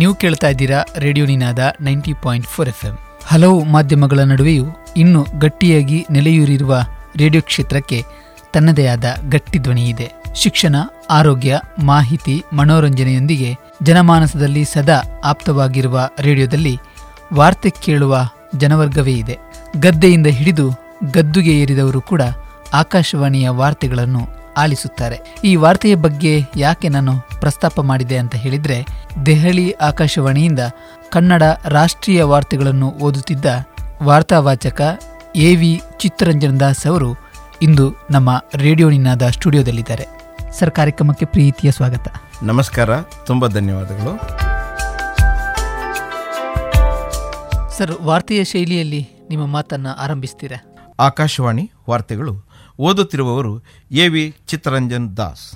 [0.00, 4.66] ನೀವು ಕೇಳ್ತಾ ಇದ್ದೀರಾ Radio Ninada ninety point four F M ಹಲವು ಮಾಧ್ಯಮಗಳ ನಡುವೆಯೂ
[4.96, 6.74] ಇನ್ನೂ ಗಟ್ಟಿಯಾಗಿ ನೆಲೆಯೂರಿರುವ
[7.16, 7.98] ರೇಡಿಯೋ ಕ್ಷೇತ್ರಕ್ಕೆ
[8.52, 10.06] ತನ್ನದೇ ಆದ ಗಟ್ಟಿ ಧ್ವನಿ ಇದೆ.
[10.34, 10.76] ಶಿಕ್ಷಣ,
[11.10, 11.52] ಆರೋಗ್ಯ,
[11.82, 13.50] ಮಾಹಿತಿ, ಮನೋರಂಜನೆಯೊಂದಿಗೆ
[13.82, 16.74] ಜನಮಾನಸದಲ್ಲಿ ಸದಾ ಆಪ್ತವಾಗಿರುವ ರೇಡಿಯೋದಲ್ಲಿ
[17.34, 18.14] ವಾರ್ತೆ ಕೇಳುವ
[18.56, 19.36] ಜನವರ್ಗವೇ ಇದೆ.
[19.78, 20.66] ಗದ್ದೆಯಿಂದ ಹಿಡಿದು
[21.12, 22.22] ಗದ್ದುಗೆ ಏರಿದವರು ಕೂಡ
[22.72, 24.22] ಆಕಾಶವಾಣಿಯ ವಾರ್ತೆಗಳನ್ನು
[24.60, 25.18] ಆಲಿಸುತ್ತಾರೆ.
[25.44, 28.86] ಈ ವಾರ್ತೆಯ ಬಗ್ಗೆ ಯಾಕೆ ನಾನು ಪ್ರಸ್ತಾಪ ಮಾಡಿದೆ ಅಂತ ಹೇಳಿದ್ರೆ
[29.26, 30.58] ದೆಹಲಿ ಆಕಾಶವಾಣಿಯಿಂದ
[31.10, 33.46] ಕನ್ನಡ ರಾಷ್ಟ್ರೀಯ ವಾರ್ತೆಗಳನ್ನು ಓದುತ್ತಿದ್ದ
[34.02, 34.80] ವಾರ್ತಾವಾಚಕ
[35.36, 37.10] ಎ ವಿ ಚಿತ್ತರಂಜನ್ ದಾಸ್ ಅವರು
[37.62, 40.06] ಇಂದು ನಮ್ಮ ರೇಡಿಯೋ ನಿನಾದ ಸ್ಟುಡಿಯೋದಲ್ಲಿದ್ದಾರೆ.
[40.58, 42.08] ಸರ್ ಕಾರ್ಯಕ್ರಮಕ್ಕೆ ಪ್ರೀತಿಯ ಸ್ವಾಗತ.
[42.42, 44.12] ನಮಸ್ಕಾರ ತುಂಬ ಧನ್ಯವಾದಗಳು.
[47.78, 50.58] ಸರ್ ವಾರ್ತೆಯ ಶೈಲಿಯಲ್ಲಿ ನಿಮ್ಮ ಮಾತನ್ನ ಆರಂಭಿಸ್ತೀರಾ?
[51.00, 52.49] ಆಕಾಶವಾಣಿ ವಾರ್ತೆಗಳು
[52.86, 53.52] ಓದುತ್ತಿರುವವರು
[54.02, 55.46] ಎ ವಿ ಚಿತ್ತರಂಜನ್ ದಾಸ್.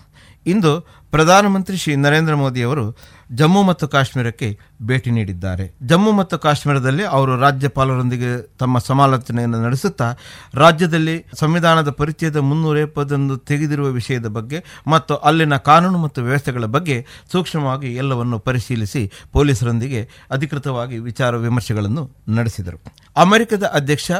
[0.52, 0.72] ಇಂದು
[1.14, 2.84] ಪ್ರಧಾನಮಂತ್ರಿ ಶ್ರೀ ನರೇಂದ್ರ ಮೋದಿಯವರು
[3.32, 4.48] ಜಮ್ಮು ಮತ್ತು ಕಾಶ್ಮೀರಕ್ಕೆ
[4.88, 5.64] ಭೇಟಿ ನೀಡಿದ್ದಾರೆ.
[5.90, 10.08] ಜಮ್ಮು ಮತ್ತು ಕಾಶ್ಮೀರದಲ್ಲಿ ಅವರು ರಾಜ್ಯಪಾಲರೊಂದಿಗೆ ತಮ್ಮ ಸಮಾಲೋಚನೆಯನ್ನು ನಡೆಸುತ್ತಾ,
[10.54, 16.96] ರಾಜ್ಯದಲ್ಲಿ ಸಂವಿಧಾನದ ಪರಿಚಯದ ಮುನ್ನೂರ ಎಪ್ಪತ್ತೊಂದು ತೆಗೆದಿರುವ ವಿಷಯದ ಬಗ್ಗೆ ಮತ್ತು ಅಲ್ಲಿನ ಕಾನೂನು ಮತ್ತು ವ್ಯವಸ್ಥೆಗಳ ಬಗ್ಗೆ
[17.32, 22.80] ಸೂಕ್ಷ್ಮವಾಗಿ ಎಲ್ಲವನ್ನು ಪರಿಶೀಲಿಸಿ ಪೊಲೀಸರೊಂದಿಗೆ ಅಧಿಕೃತವಾಗಿ ವಿಚಾರ ವಿಮರ್ಶೆಗಳನ್ನು ನಡೆಸಿದರು.
[23.16, 24.10] ಅಮೆರಿಕದ ಅಧ್ಯಕ್ಷ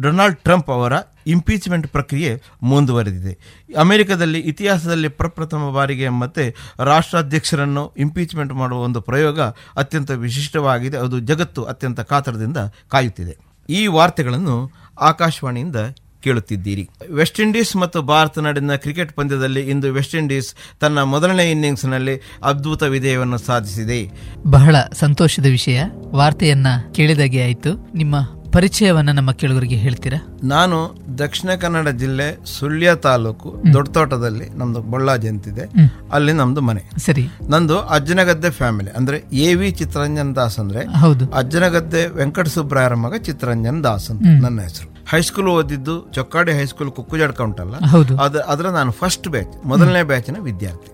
[0.00, 0.92] ಡೊನಾಲ್ಡ್ ಟ್ರಂಪ್ ಅವರ
[1.26, 3.38] ಇಂಪೀಚ್ಮೆಂಟ್ ಪ್ರಕ್ರಿಯೆ ಮುಂದುವರೆದಿದೆ.
[3.78, 9.40] ಅಮೆರಿಕದಲ್ಲಿ ಇತಿಹಾಸದಲ್ಲಿ ಪ್ರಪ್ರಥಮ ಬಾರಿಗೆ ಮತ್ತೆ ರಾಷ್ಟ್ರಾಧ್ಯಕ್ಷರನ್ನು ಇಂಪೀಚ್ಮೆಂಟ್ ಮಾಡುವ ಒಂದು ಪ್ರಯೋಗ
[9.76, 10.96] ಅತ್ಯಂತ ವಿಶಿಷ್ಟವಾಗಿದೆ.
[10.96, 12.56] ಅದು ಜಗತ್ತು ಅತ್ಯಂತ ಕಾತರದಿಂದ
[12.88, 13.36] ಕಾಯುತ್ತಿದೆ.
[13.70, 15.76] ಈ ವಾರ್ತೆಗಳನ್ನು ಆಕಾಶವಾಣಿಯಿಂದ
[16.22, 16.88] ಕೇಳುತ್ತಿದ್ದೀರಿ.
[17.12, 23.38] ವೆಸ್ಟ್ ಇಂಡೀಸ್ ಮತ್ತು ಭಾರತ ನಡುವಿನ ಕ್ರಿಕೆಟ್ ಪಂದ್ಯದಲ್ಲಿ ಇಂದು ವೆಸ್ಟ್ ಇಂಡೀಸ್ ತನ್ನ ಮೊದಲನೇ ಇನ್ನಿಂಗ್ಸ್ನಲ್ಲಿ ಅದ್ಭುತ ವಿಜಯವನ್ನು
[23.38, 24.10] ಸಾಧಿಸಿದೆ.
[24.46, 25.82] ಬಹಳ ಸಂತೋಷದ ವಿಷಯ.
[26.14, 27.90] ವಾರ್ತೆಯನ್ನ ಕೇಳಿದಾಗೆ ಆಯಿತು.
[27.94, 28.16] ನಿಮ್ಮ
[28.56, 30.38] ಪರಿಚಯವನ್ನ ನಮ್ಮ ಕೇಳುಗರಿಗೆ ಹೇಳ್ತೀರಾ?
[30.44, 35.70] ನಾನು ದಕ್ಷಿಣ ಕನ್ನಡ ಜಿಲ್ಲೆ ಸುಳ್ಯ ತಾಲೂಕು ದೊಡ್ಡತೋಟದಲ್ಲಿ ನಮ್ದು ಬಳ್ಳಾಜಿ ಅಂತಿದೆ
[36.12, 36.82] ಅಲ್ಲಿ ನಮ್ದು ಮನೆ.
[36.98, 37.28] ಸರಿ.
[37.50, 38.90] ನಂದು ಅಜ್ಜನಗದ್ದೆ ಫ್ಯಾಮಿಲಿ.
[38.90, 41.30] ಅಂದ್ರೆ ಎ ವಿ ಚಿತ್ತರಂಜನ್ ದಾಸ್ ಅಂದ್ರೆ ಹೌದು.
[41.30, 44.95] ಅಜ್ಜನಗದ್ದೆ ವೆಂಕಟ ಸುಬ್ರಾಯರ ಮಗ ಚಿತ್ತರಂಜನ್ ದಾಸ್ ಅಂತ ನನ್ನ ಹೆಸರು.
[45.10, 47.76] ಹೈಸ್ಕೂಲ್ ಓದಿದ್ದು ಚೊಕ್ಕಾಡಿ ಹೈಸ್ಕೂಲ್ ಕುಕ್ಕುಜಡ್ಕ ಉಂಟಲ್ಲ?
[47.78, 48.18] ಹೌದು.
[48.18, 50.90] ಅದ ಅದರ ನಾನು ಫಸ್ಟ್ ಬ್ಯಾಚ್ ಮೊದಲನೇ ಬ್ಯಾಚಿನ ವಿದ್ಯಾರ್ಥಿ.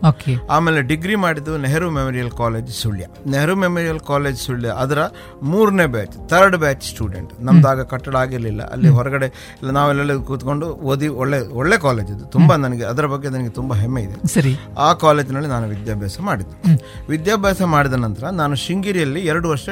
[0.50, 3.06] ಆಮೇಲೆ ಡಿಗ್ರಿ ಮಾಡಿದ್ದು Nehru Memorial College Sullia.
[3.26, 4.98] Nehru Memorial College Sullia ಅದರ
[5.42, 8.62] ಮೂರನೇ ಬ್ಯಾಚ್ ಥರ್ಡ್ ಬ್ಯಾಚ್ ಸ್ಟೂಡೆಂಟ್ ನಮ್ದು ಆಗ ಕಟ್ಟಡ ಆಗಿರಲಿಲ್ಲ.
[8.70, 9.26] ಅಲ್ಲಿ ಹೊರಗಡೆ
[9.62, 12.24] ಇಲ್ಲ ನಾವೆಲ್ಲ ಕೂತ್ಕೊಂಡು ಓದಿ ಒಳ್ಳೆ ಒಳ್ಳೆ ಕಾಲೇಜ್ ಇದು.
[12.24, 14.28] ತುಂಬಾ ನನಗೆ ಅದರ ಬಗ್ಗೆ ನನಗೆ ತುಂಬಾ ಹೆಮ್ಮೆ ಇದೆ.
[14.28, 14.56] ಸರಿ.
[14.78, 16.56] ಆ ಕಾಲೇಜಿನಲ್ಲಿ ನಾನು ವಿದ್ಯಾಭ್ಯಾಸ ಮಾಡಿದ್ದು.
[17.08, 19.68] ವಿದ್ಯಾಭ್ಯಾಸ ಮಾಡಿದ ನಂತರ ನಾನು ಶೃಂಗೇರಿಯಲ್ಲಿ ಎರಡು ವರ್ಷ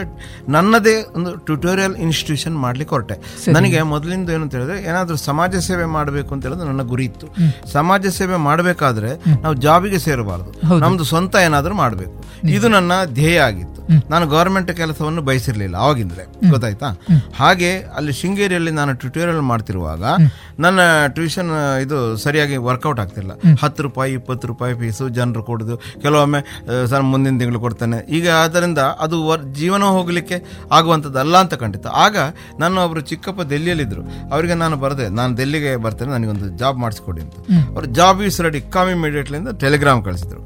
[0.48, 3.16] ನನ್ನದೇ ಒಂದು ಟ್ಯುಟೋರಿಯಲ್ ಇನ್ಸ್ಟಿಟ್ಯೂಷನ್ ಮಾಡ್ಲಿಕ್ಕೆ ಹೊರಟೆ.
[3.52, 7.26] ನನಗೆ ಮೊದಲಿಂದ ಏನು ಅಂತ ಹೇಳಿದ್ರೆ ಏನಾದರೂ ಸಮಾಜ ಸೇವೆ ಮಾಡಬೇಕು ಅಂತ ಹೇಳೋದು ನನ್ನ ಗುರಿ ಇತ್ತು.
[7.72, 9.10] ಸಮಾಜ ಸೇವೆ ಮಾಡಬೇಕಾದ್ರೆ
[9.44, 10.52] ನಾವು ಜಾಬಿಗೆ ಸೇರಬಾರದು.
[10.84, 12.16] ನಮ್ದು ಸ್ವಂತ ಏನಾದರೂ ಮಾಡಬೇಕು.
[12.56, 13.78] ಇದು ನನ್ನ ಧ್ಯೇಯ ಆಗಿತ್ತು.
[14.12, 16.88] ನಾನು ಗೌರ್ಮೆಂಟ್ ಕೆಲಸವನ್ನು ಬಯಸಿರ್ಲಿಲ್ಲ ಅವಾಗಿಂದಲೇ ಗೊತ್ತಾಯ್ತಾ?
[17.40, 20.02] ಹಾಗೆ ಅಲ್ಲಿ ಶೃಂಗೇರಿಯಲ್ಲಿ ನಾನು ಟ್ಯುಟೋರಿಯಲ್ ಮಾಡ್ತಿರುವಾಗ
[20.64, 20.80] ನನ್ನ
[21.16, 21.50] ಟ್ಯೂಷನ್
[21.84, 23.32] ಇದು ಸರಿಯಾಗಿ ವರ್ಕೌಟ್ ಆಗ್ತಿಲ್ಲ
[23.62, 25.76] ಹತ್ತು ರೂಪಾಯಿ ಇಪ್ಪತ್ತು ರೂಪಾಯಿ ಫೀಸು ಜನರು ಕೊಡೋದು.
[26.02, 26.40] ಕೆಲವೊಮ್ಮೆ
[26.90, 27.98] ಸರ್ ಮುಂದಿನ ತಿಂಗಳು ಕೊಡ್ತಾನೆ.
[28.18, 30.38] ಈಗ ಆದ್ದರಿಂದ ಅದು ವರ್ ಜೀವನ ಹೋಗಲಿಕ್ಕೆ
[30.78, 31.90] ಆಗುವಂಥದ್ದು ಅಲ್ಲ ಅಂತ ಕಂಡಿತ್ತು.
[32.04, 32.16] ಆಗ
[32.62, 34.02] ನನ್ನ ಒಬ್ರು ಚಿಕ್ಕಪ್ಪ ದೆಲ್ಲಿಯಲ್ಲಿದ್ದರು
[34.34, 37.36] ಅವರಿಗೆ ನಾನು ಬರದೆ ನಾನು ದೆಲ್ಲಿಗೆ ಬರ್ತೇನೆ ನನಗೊಂದು ಜಾಬ್ ಮಾಡಿಸ್ಕೊಡಿ ಅಂತ.
[37.74, 40.40] ಅವ್ರ job is ready come immediately ಅಂತ ಟೆಲಿಗ್ರಾಮ್ ಕಳಿಸಿದ್ರು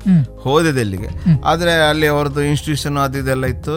[0.44, 1.10] ಹೋದೆ ದೆಲ್ಲಿಗೆ.
[1.52, 3.76] ಆದರೆ ಅಲ್ಲಿ ಅವ್ರದ್ದು ಇನ್ಸ್ಟಿಟ್ಯೂಷನ್ ಅದು ಇದೆಲ್ಲ ಇತ್ತು.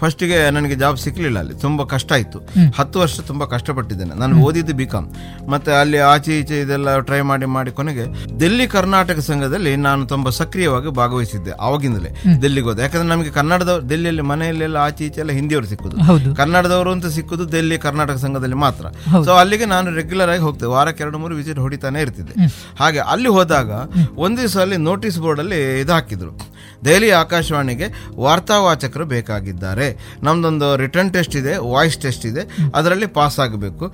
[0.00, 2.38] ಫಸ್ಟಿಗೆ ನನಗೆ ಜಾಬ್ ಸಿಕ್ಕಲಿಲ್ಲ ಅಲ್ಲಿ ತುಂಬ ಕಷ್ಟ ಆಯಿತು.
[2.78, 4.14] ಹತ್ತು ವರ್ಷ ತುಂಬ ಕಷ್ಟಪಟ್ಟಿದ್ದೇನೆ.
[4.22, 5.08] ನಾನು ಓದಿದ್ದು ಬಿ ಕಾಮ್
[5.52, 8.06] ಮತ್ತೆ ಅಲ್ಲಿ ಆಚೆ ಈಚೆ ಇದೆಲ್ಲ ಟ್ರೈ ಮಾಡಿ ಮಾಡಿ ಕೊನೆಗೆ
[8.42, 12.10] ದೆಲ್ಲಿ ಕರ್ನಾಟಕ ಸಂಘದಲ್ಲಿ ನಾನು ತುಂಬ ಸಕ್ರಿಯವಾಗಿ ಭಾಗವಹಿಸಿದ್ದೆ ಆವಾಗಿಂದಲೇ
[12.42, 12.82] ದೆಲ್ಲಿಗೆ ಹೋದೆ.
[12.86, 15.96] ಯಾಕಂದ್ರೆ ನಮಗೆ ಕನ್ನಡದ ದೆಲ್ಲಿಯಲ್ಲಿ ಮನೆಯಲ್ಲೆಲ್ಲ ಆಚೆ ಈಚೆ ಎಲ್ಲ ಹಿಂದಿಯವರು ಸಿಕ್ಕುದು.
[16.40, 18.86] ಕನ್ನಡದವರು ಅಂತ ಸಿಕ್ಕುದು ದೆಲ್ಲಿ ಕರ್ನಾಟಕ ಸಂಘದಲ್ಲಿ ಮಾತ್ರ.
[19.24, 22.34] ಸೊ ಅಲ್ಲಿಗೆ ನಾನು ರೆಗ್ಯುಲರ್ ಆಗಿ ಹೋಗ್ತೇವೆ ವಾರಕ್ಕೆ ಎರಡು ಮೂರು ವಿಸಿಟ್ ಹೊಡಿತಾನೆ ಇರ್ತಿದ್ದೆ.
[22.78, 23.70] ಹಾಗೆ ಅಲ್ಲಿ ಹೋದಾಗ
[24.16, 26.49] ಒಂದು ದಿವಸ ಅಲ್ಲಿ ನೋಟಿಸ್ ಬೋರ್ಡ್ ಅಲ್ಲಿ ಇದು ಹಾಕಿದ್ರು.
[26.86, 27.86] ದೆಹಲಿ ಆಕಾಶವಾಣಿಗೆ
[28.24, 29.88] ವಾರ್ತಾವಾಚಕರು ಬೇಕಾಗಿದ್ದಾರೆ.
[30.26, 32.42] ನಮ್ಮದೊಂದು ರಿಟರ್ನ್ ಟೆಸ್ಟ್ ಇದೆ ವಾಯ್ಸ್ ಟೆಸ್ಟ್ ಇದೆ.
[32.78, 33.86] ಅದರಲ್ಲಿ ಪಾಸ್ ಆಗಬೇಕು.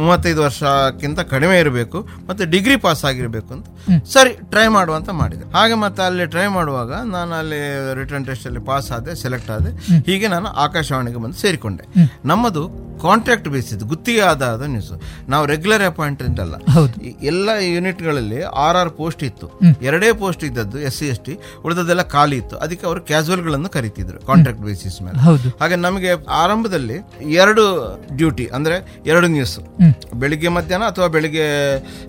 [0.00, 3.66] ಮೂವತ್ತೈದು ವರ್ಷಕ್ಕಿಂತ ಕಡಿಮೆ ಇರಬೇಕು ಮತ್ತು ಡಿಗ್ರಿ ಪಾಸ್ ಆಗಿರಬೇಕು ಅಂತ.
[4.14, 5.44] ಸರಿ ಟ್ರೈ ಮಾಡುವಂತ ಮಾಡಿದೆ.
[5.56, 7.60] ಹಾಗೆ ಮತ್ತೆ ಅಲ್ಲಿ ಟ್ರೈ ಮಾಡುವಾಗ ನಾನು ಅಲ್ಲಿ
[8.00, 9.72] ರಿಟರ್ನ್ ಟೆಸ್ಟಲ್ಲಿ ಪಾಸ್ ಆದೆ ಸೆಲೆಕ್ಟ್ ಆದೆ.
[10.10, 11.84] ಹೀಗೆ ನಾನು ಆಕಾಶವಾಣಿಗೆ ಬಂದು ಸೇರಿಕೊಂಡೆ.
[12.30, 12.62] ನಮ್ಮದು
[13.02, 14.90] ಕಾಂಟ್ರಾಕ್ಟ್ ಬೇಸಿದ್ದು ಗುತ್ತಿಗೆ ಆಧಾರದ ನ್ಯೂಸ್
[15.32, 16.54] ನಾವು ರೆಗ್ಯುಲರ್ ಅಪಾಯಿಂಟ್ಮೆಂಟ್ ಅಲ್ಲ.
[17.30, 19.46] ಎಲ್ಲ ಯೂನಿಟ್ಗಳಲ್ಲಿ ಆರ್ ಆರ್ ಪೋಸ್ಟ್ ಇತ್ತು.
[19.88, 21.34] ಎರಡೇ ಪೋಸ್ಟ್ ಇದ್ದದ್ದು ಎಸ್ ಸಿ ಎಸ್ ಟಿ.
[21.64, 22.56] ಉಳಿದದೆಲ್ಲ ಖಾಲಿ ಇತ್ತು.
[22.56, 25.18] ಅದಕ್ಕೆ ಅವರು ಕ್ಯಾಸುವಲ್ಗಳನ್ನು ಕರಿತಿದ್ರು ಕಾಂಟ್ರಾಕ್ಟ್ ಬೇಸಿಸ್ ಮೇಲೆ.
[25.60, 26.96] ಹಾಗೆ ನಮಗೆ ಆರಂಭದಲ್ಲಿ
[27.40, 27.64] ಎರಡು
[28.16, 29.58] ಡ್ಯೂಟಿ ಅಂದ್ರೆ ಎರಡು ನ್ಯೂಸ್
[30.14, 31.46] ಬೆಳಿಗ್ಗೆ ಮಧ್ಯಾಹ್ನ ಅಥವಾ ಬೆಳಿಗ್ಗೆ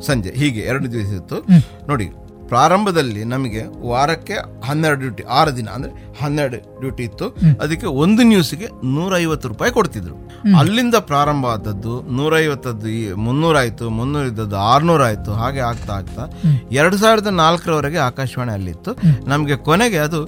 [0.01, 1.39] ಸಂಜೆ ಹೀಗೆ ಎರಡು ದಿವಸ ಇತ್ತು.
[1.88, 2.07] ನೋಡಿ
[2.51, 3.62] ಪ್ರಾರಂಭದಲ್ಲಿ ನಮಗೆ
[3.92, 4.36] ವಾರಕ್ಕೆ
[4.68, 7.25] ಹನ್ನೆರಡು ಡ್ಯೂಟಿ ಆರು ದಿನ ಅಂದ್ರೆ ಹನ್ನೆರಡು ಡ್ಯೂಟಿ ಇತ್ತು.
[7.63, 10.15] ಅದಕ್ಕೆ ಒಂದು ನ್ಯೂಸ್ಗೆ ನೂರೈವತ್ತು ರೂಪಾಯಿ ಕೊಡ್ತಿದ್ರು.
[10.59, 16.24] ಅಲ್ಲಿಂದ ಪ್ರಾರಂಭ ಆದದ್ದು ನೂರೈವತ್ತದ್ದು ಈ ಮುನ್ನೂರ ಆಯ್ತು ಮುನ್ನೂರ ಇದ್ದದ್ದು ಆರ್ನೂರ ಆಯ್ತು ಹಾಗೆ ಆಗ್ತಾ ಆಗ್ತಾ
[16.80, 18.92] ಎರಡು ಸಾವಿರದ ನಾಲ್ಕರವರೆಗೆ ಆಕಾಶವಾಣಿ ಅಲ್ಲಿತ್ತು.
[19.33, 20.19] ನಮಗೆ ಕೊನೆಗೆ ಅದು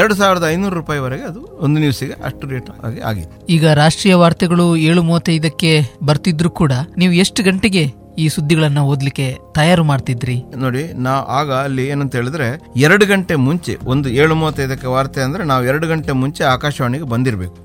[0.00, 3.34] ಎರಡು ಸಾವಿರದ ಐನೂರು ರೂಪಾಯಿವರೆಗೆ ಅದು ಒಂದು ನ್ಯೂಸಿಗೆ ಅಷ್ಟು ರೇಟ್ ಆಗಿ ಆಗಿತ್ತು.
[3.56, 5.72] ಈಗ ರಾಷ್ಟ್ರೀಯ ವಾರ್ತೆಗಳು ಏಳು ಮೂವತ್ತೈದಕ್ಕೆ
[6.10, 6.72] ಬರ್ತಿದ್ರು ಕೂಡ.
[7.02, 7.84] ನೀವು ಎಷ್ಟು ಗಂಟೆಗೆ
[8.18, 10.44] ಈ ಸುದ್ದಿಗಳನ್ನ ಓದ್ಲಿಕ್ಕೆ ತಯಾರು ಮಾಡ್ತಿದ್ರಿ?
[10.56, 15.64] ನೋಡಿ ನಾ ಆಗ ಅಲ್ಲಿ ಏನಂತ ಹೇಳಿದ್ರೆ ಎರಡು ಗಂಟೆ ಮುಂಚೆ ಒಂದು ಏಳು ಮೂವತ್ತೈದಕ್ಕೆ ವಾರ್ತೆ ಅಂದ್ರೆ ನಾವು
[15.64, 17.62] ಎರಡು ಗಂಟೆ ಮುಂಚೆ ಆಕಾಶವಾಣಿಗೆ ಬಂದಿರಬೇಕು.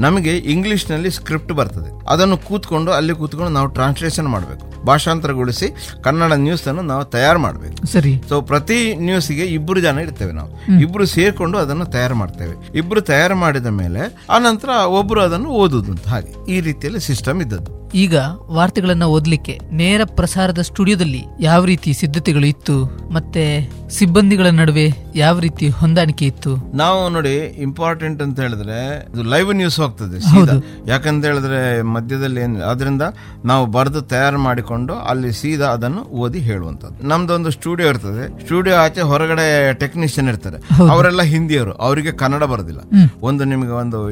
[0.00, 2.10] ನಮಗೆ ಇಂಗ್ಲಿಷ್ನಲ್ಲಿ ಸ್ಕ್ರಿಪ್ಟ್ ಬರ್ತದೆ.
[2.10, 4.84] ಅದನ್ನು ಕೂತ್ಕೊಂಡು ಅಲ್ಲಿ ಕೂತ್ಕೊಂಡು ನಾವು ಟ್ರಾನ್ಸ್ಲೇಷನ್ ಮಾಡಬೇಕು.
[4.84, 5.68] ಭಾಷಾಂತರಗೊಳಿಸಿ
[6.04, 7.86] ಕನ್ನಡ ನ್ಯೂಸ್ ಅನ್ನು ನಾವು ತಯಾರು ಮಾಡಬೇಕು.
[7.86, 8.22] ಸರಿ.
[8.28, 10.80] ಸೊ ಪ್ರತಿ ನ್ಯೂಸ್ಗೆ ಇಬ್ಬರು ಜನ ಇರ್ತೇವೆ ನಾವು.
[10.80, 12.78] ಇಬ್ರು ಸೇರ್ಕೊಂಡು ಅದನ್ನು ತಯಾರು ಮಾಡ್ತೇವೆ.
[12.78, 16.52] ಇಬ್ರು ತಯಾರು ಮಾಡಿದ ಮೇಲೆ ಆನಂತರ ಒಬ್ರು ಅದನ್ನು ಓದುದು ಅಂತ ಹಾಗೆ.
[16.52, 17.75] ಈ ರೀತಿಯಲ್ಲಿ ಸಿಸ್ಟಮ್ ಇದ್ದದ್ದು.
[17.94, 18.14] ಈಗ
[18.48, 22.76] ವಾರ್ತೆಗಳನ್ನ ಓದಲಿಕ್ಕೆ ನೇರ ಪ್ರಸಾರದ ಸ್ಟುಡಿಯೋದಲ್ಲಿ ಯಾವ ರೀತಿ ಸಿದ್ಧತೆಗಳು ಇತ್ತು
[23.10, 23.44] ಮತ್ತೆ
[23.88, 26.76] ಸಿಬ್ಬಂದಿಗಳ ನಡುವೆ ಯಾವ ರೀತಿ ಹೊಂದಾಣಿಕೆ ಇತ್ತು?
[26.76, 30.52] ನಾವು ನೋಡಿ ಇಂಪಾರ್ಟೆಂಟ್ ಅಂತ ಹೇಳಿದ್ರೆ ಇದು ಲೈವ್ ನ್ಯೂಸ್ ಹೋಗ್ತದೆ ಸೀದಾ.
[30.86, 33.02] ಯಾಕಂತ ಹೇಳಿದ್ರೆ ಮಧ್ಯದಲ್ಲಿ ಏನು ಅದರಿಂದ
[33.44, 38.44] ನಾವು ಬರೆದು ತಯಾರು ಮಾಡಿಕೊಂಡು ಅಲ್ಲಿ ಸೀದಾ ಅದನ್ನು ಓದಿ ಹೇಳುವಂತದ್ದು ನಮ್ದೊಂದು ಸ್ಟುಡಿಯೋ ಇರ್ತದೆ.
[38.44, 40.56] ಸ್ಟುಡಿಯೋ ಆಚೆ ಹೊರಗಡೆ ಟೆಕ್ನಿಷಿಯನ್ ಇರ್ತಾರೆ.
[40.90, 41.72] ಅವರೆಲ್ಲ ಹಿಂದಿಯವರು.
[41.72, 42.80] ಅವರಿಗೆ ಕನ್ನಡ ಬರೋದಿಲ್ಲ.
[43.22, 44.10] ಒಂದು ನಿಮಗೆ ಒಂದು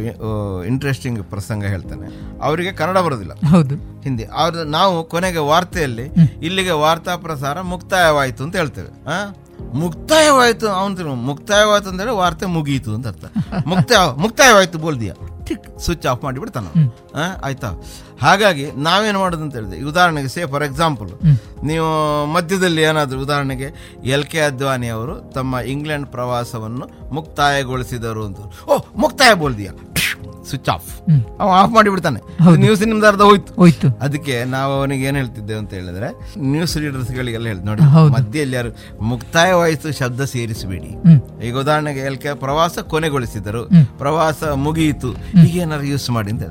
[0.65, 2.07] ಇಂಟ್ರೆಸ್ಟಿಂಗ್ ಪ್ರಸಂಗ ಹೇಳ್ತಾನೆ.
[2.43, 3.33] ಅವರಿಗೆ ಕನ್ನಡ ಬರೋದಿಲ್ಲ.
[3.49, 3.75] ಹೌದು.
[3.75, 4.25] ಹಿಂದಿ.
[4.25, 6.03] ಅವ್ರ ನಾವು ಕೊನೆಗೆ ವಾರ್ತೆಯಲ್ಲಿ
[6.43, 8.89] ಇಲ್ಲಿಗೆ ವಾರ್ತಾ ಪ್ರಸಾರ ಮುಕ್ತಾಯವಾಯಿತು ಅಂತ ಹೇಳ್ತೇವೆ.
[9.73, 13.25] ಮುಕ್ತಾಯವಾಯಿತು ಅವನು ಮುಕ್ತಾಯವಾಯ್ತು ಅಂದ್ರೆ ವಾರ್ತೆ ಮುಗೀತು ಅಂತ ಅರ್ಥ.
[13.67, 15.13] ಮುಕ್ತಾಯ ಮುಕ್ತಾಯವಾಯ್ತು ಬೋಲ್ದಿಯ.
[15.85, 16.67] ಸ್ವಿಚ್ ಆಫ್ ಮಾಡಿಬಿಡ್ತಾನ
[17.43, 17.71] ಆಯ್ತಾ?
[18.23, 21.11] ಹಾಗಾಗಿ ನಾವೇನು ಮಾಡೋದು ಅಂತ ಹೇಳಿದೆ ಉದಾಹರಣೆಗೆ ಸೇ ಫಾರ್ ಎಕ್ಸಾಂಪಲ್
[21.65, 21.89] ನೀವು
[22.27, 23.69] ಮಧ್ಯದಲ್ಲಿ ಏನಾದರೂ ಉದಾಹರಣೆಗೆ
[24.05, 28.39] ಎಲ್ ಕೆ ಅದ್ವಾನಿ ಅವರು ತಮ್ಮ ಇಂಗ್ಲೆಂಡ್ ಪ್ರವಾಸವನ್ನು ಮುಕ್ತಾಯಗೊಳಿಸಿದರು ಅಂತ.
[28.69, 29.71] ಓ ಮುಕ್ತಾಯ ಬೋಲ್ದಿಯ.
[30.49, 30.91] Switch off.
[31.41, 32.21] ಅವ ಆಫ್ ಮಾಡಿಬಿಡ್ತಾನೆ.
[32.57, 33.55] ನ್ಯೂಸ್ ನಿಮ್ದು ಅರ್ಧ ಹೋಯ್ತು.
[33.55, 33.89] ಹೋಯ್ತು.
[34.01, 36.09] ಅದಕ್ಕೆ ನಾವು ಅವನಿಗೆ ಏನ್ ಹೇಳ್ತಿದ್ದೇವೆ ಅಂತ ಹೇಳಿದ್ರೆ
[36.39, 37.83] ನ್ಯೂಸ್ ರೀಡರ್ಸ್ ಗಳಿಗೆಲ್ಲ ಹೇಳಿ ನೋಡಿ
[38.13, 40.91] ಮಧ್ಯ ಯಾರು ಮುಕ್ತಾಯ ಮುಕ್ತಾಯವಾಯಿತು ಶಬ್ದ ಸೇರಿಸಬೇಡಿ.
[41.47, 43.63] ಈಗ ಉದಾಹರಣೆಗೆ ಹೇಳಿಕೆ ಪ್ರವಾಸ ಕೊನೆಗೊಳಿಸಿದರು.
[43.99, 45.11] ಪ್ರವಾಸ ಮುಗಿಯಿತು.
[45.47, 46.43] ಈಗ ಏನಾದ್ರು ಯೂಸ್ ಮಾಡಿ ಅಂತ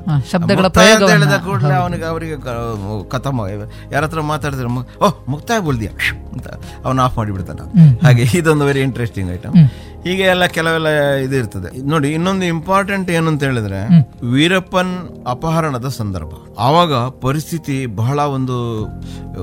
[1.09, 2.35] ಹೇಳಿದ ಕೂಡಲೇ ಅವನಿಗೆ ಅವರಿಗೆ
[3.09, 3.41] ಕಥಮ
[3.91, 4.67] ಯಾರ ಹತ್ರ ಮಾತಾಡಿದ್ರೆ
[5.05, 5.91] ಓಹ್ ಮುಕ್ತಾಯ ಬೋಲ್ದಿಯಾ?
[6.33, 6.47] ಅಂತ
[6.85, 7.61] ಅವನು ಆಫ್ ಮಾಡಿಬಿಡ್ತಾನೆ.
[8.05, 9.53] ಹಾಗೆ ಇದೊಂದು ವೆರಿ ಇಂಟ್ರೆಸ್ಟಿಂಗ್ ಐಟಮ್
[10.03, 11.87] ಹೀಗೆ ಎಲ್ಲ ಕೆಲವೆಲ್ಲ ಇದು ಇರ್ತದೆ.
[11.87, 13.79] ನೋಡಿ ಇನ್ನೊಂದು ಇಂಪಾರ್ಟೆಂಟ್ ಏನು ಅಂತ ಹೇಳಿದ್ರೆ
[14.31, 16.33] ವೀರಪ್ಪನ್ ಅಪಹರಣದ ಸಂದರ್ಭ.
[16.59, 18.85] ಆವಾಗ ಪರಿಸ್ಥಿತಿ ಬಹಳ ಒಂದು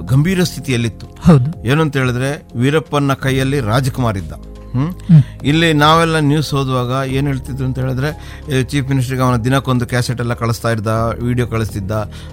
[0.06, 1.06] ಗಂಭೀರ ಸ್ಥಿತಿಯಲ್ಲಿತ್ತು.
[1.06, 1.68] ಹೌದು.
[1.68, 4.32] ಏನು ಅಂತ ಹೇಳಿದ್ರೆ ವೀರಪ್ಪನ ಕೈಯಲ್ಲಿ ರಾಜಕುಮಾರ್ ಇದ್ದ.
[5.44, 8.10] ಇಲ್ಲಿ ನಾವೆಲ್ಲ ನ್ಯೂಸ್ ಓದುವಾಗ ಏನು ಹೇಳ್ತಿದ್ರು ಅಂತ ಹೇಳಿದ್ರೆ
[8.64, 10.86] ಚೀಫ್ ಮಿನಿಸ್ಟರ್ಗೆ ಅವನ ದಿನಕ್ಕೊಂದು ಕ್ಯಾಸೆಟ್ ಎಲ್ಲ ಕಳಿಸ್ತಾ ಇದ್ದ
[11.22, 11.90] ವಿಡಿಯೋ ಕಳಿಸ್ತಿದ್ದ.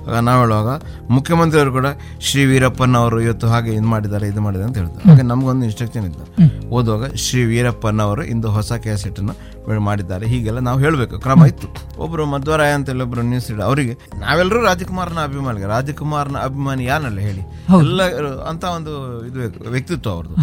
[0.08, 1.86] ಆಗ ನಾವು ಹೇಳುವಾಗ ಮುಖ್ಯಮಂತ್ರಿಯವರು ಕೂಡ
[2.22, 6.26] ಶ್ರೀ ವೀರಪ್ಪನ್ ಅವರು ಇವತ್ತು ಹಾಗೆ ಇದು ಮಾಡಿದ್ದಾರೆ ಇದು ಮಾಡಿದ್ದಾರೆ ಅಂತ ಹೇಳಿದ್ರು ಹಾಗೆ ನಮಗೊಂದು ಇನ್ಸ್ಟ್ರಕ್ಷನ್ ಇತ್ತು.
[6.70, 10.28] ಓದುವಾಗ ಶ್ರೀ ವೀರಪ್ಪನ್ ಅವರು ಇಂದು ಹೊಸ ಕ್ಯಾಸೆಟ್ ಅನ್ನು ಮಾಡಿದ್ದಾರೆ.
[10.28, 11.20] ಹೀಗೆಲ್ಲ ನಾವು ಹೇಳಬೇಕು.
[11.20, 11.68] ಕ್ರಮ ಇತ್ತು.
[12.02, 17.42] ಒಬ್ಬರು ಮಧ್ವರಾಯ ಅಂತ ಒಬ್ರು ನ್ಯೂಸ್ ಇಡ ಅವರಿಗೆ ನಾವೆಲ್ಲರೂ ರಾಜಕುಮಾರನ ಅಭಿಮಾನಿಗೆ ರಾಜಕುಮಾರನ ಅಭಿಮಾನಿ ಯಾನಲ್ಲ ಹೇಳಿ.
[17.80, 18.02] ಎಲ್ಲ
[18.42, 18.94] ಅಂತ ಒಂದು
[19.28, 20.36] ಇದು ವ್ಯಕ್ತಿತ್ವ ಅವ್ರದ್ದು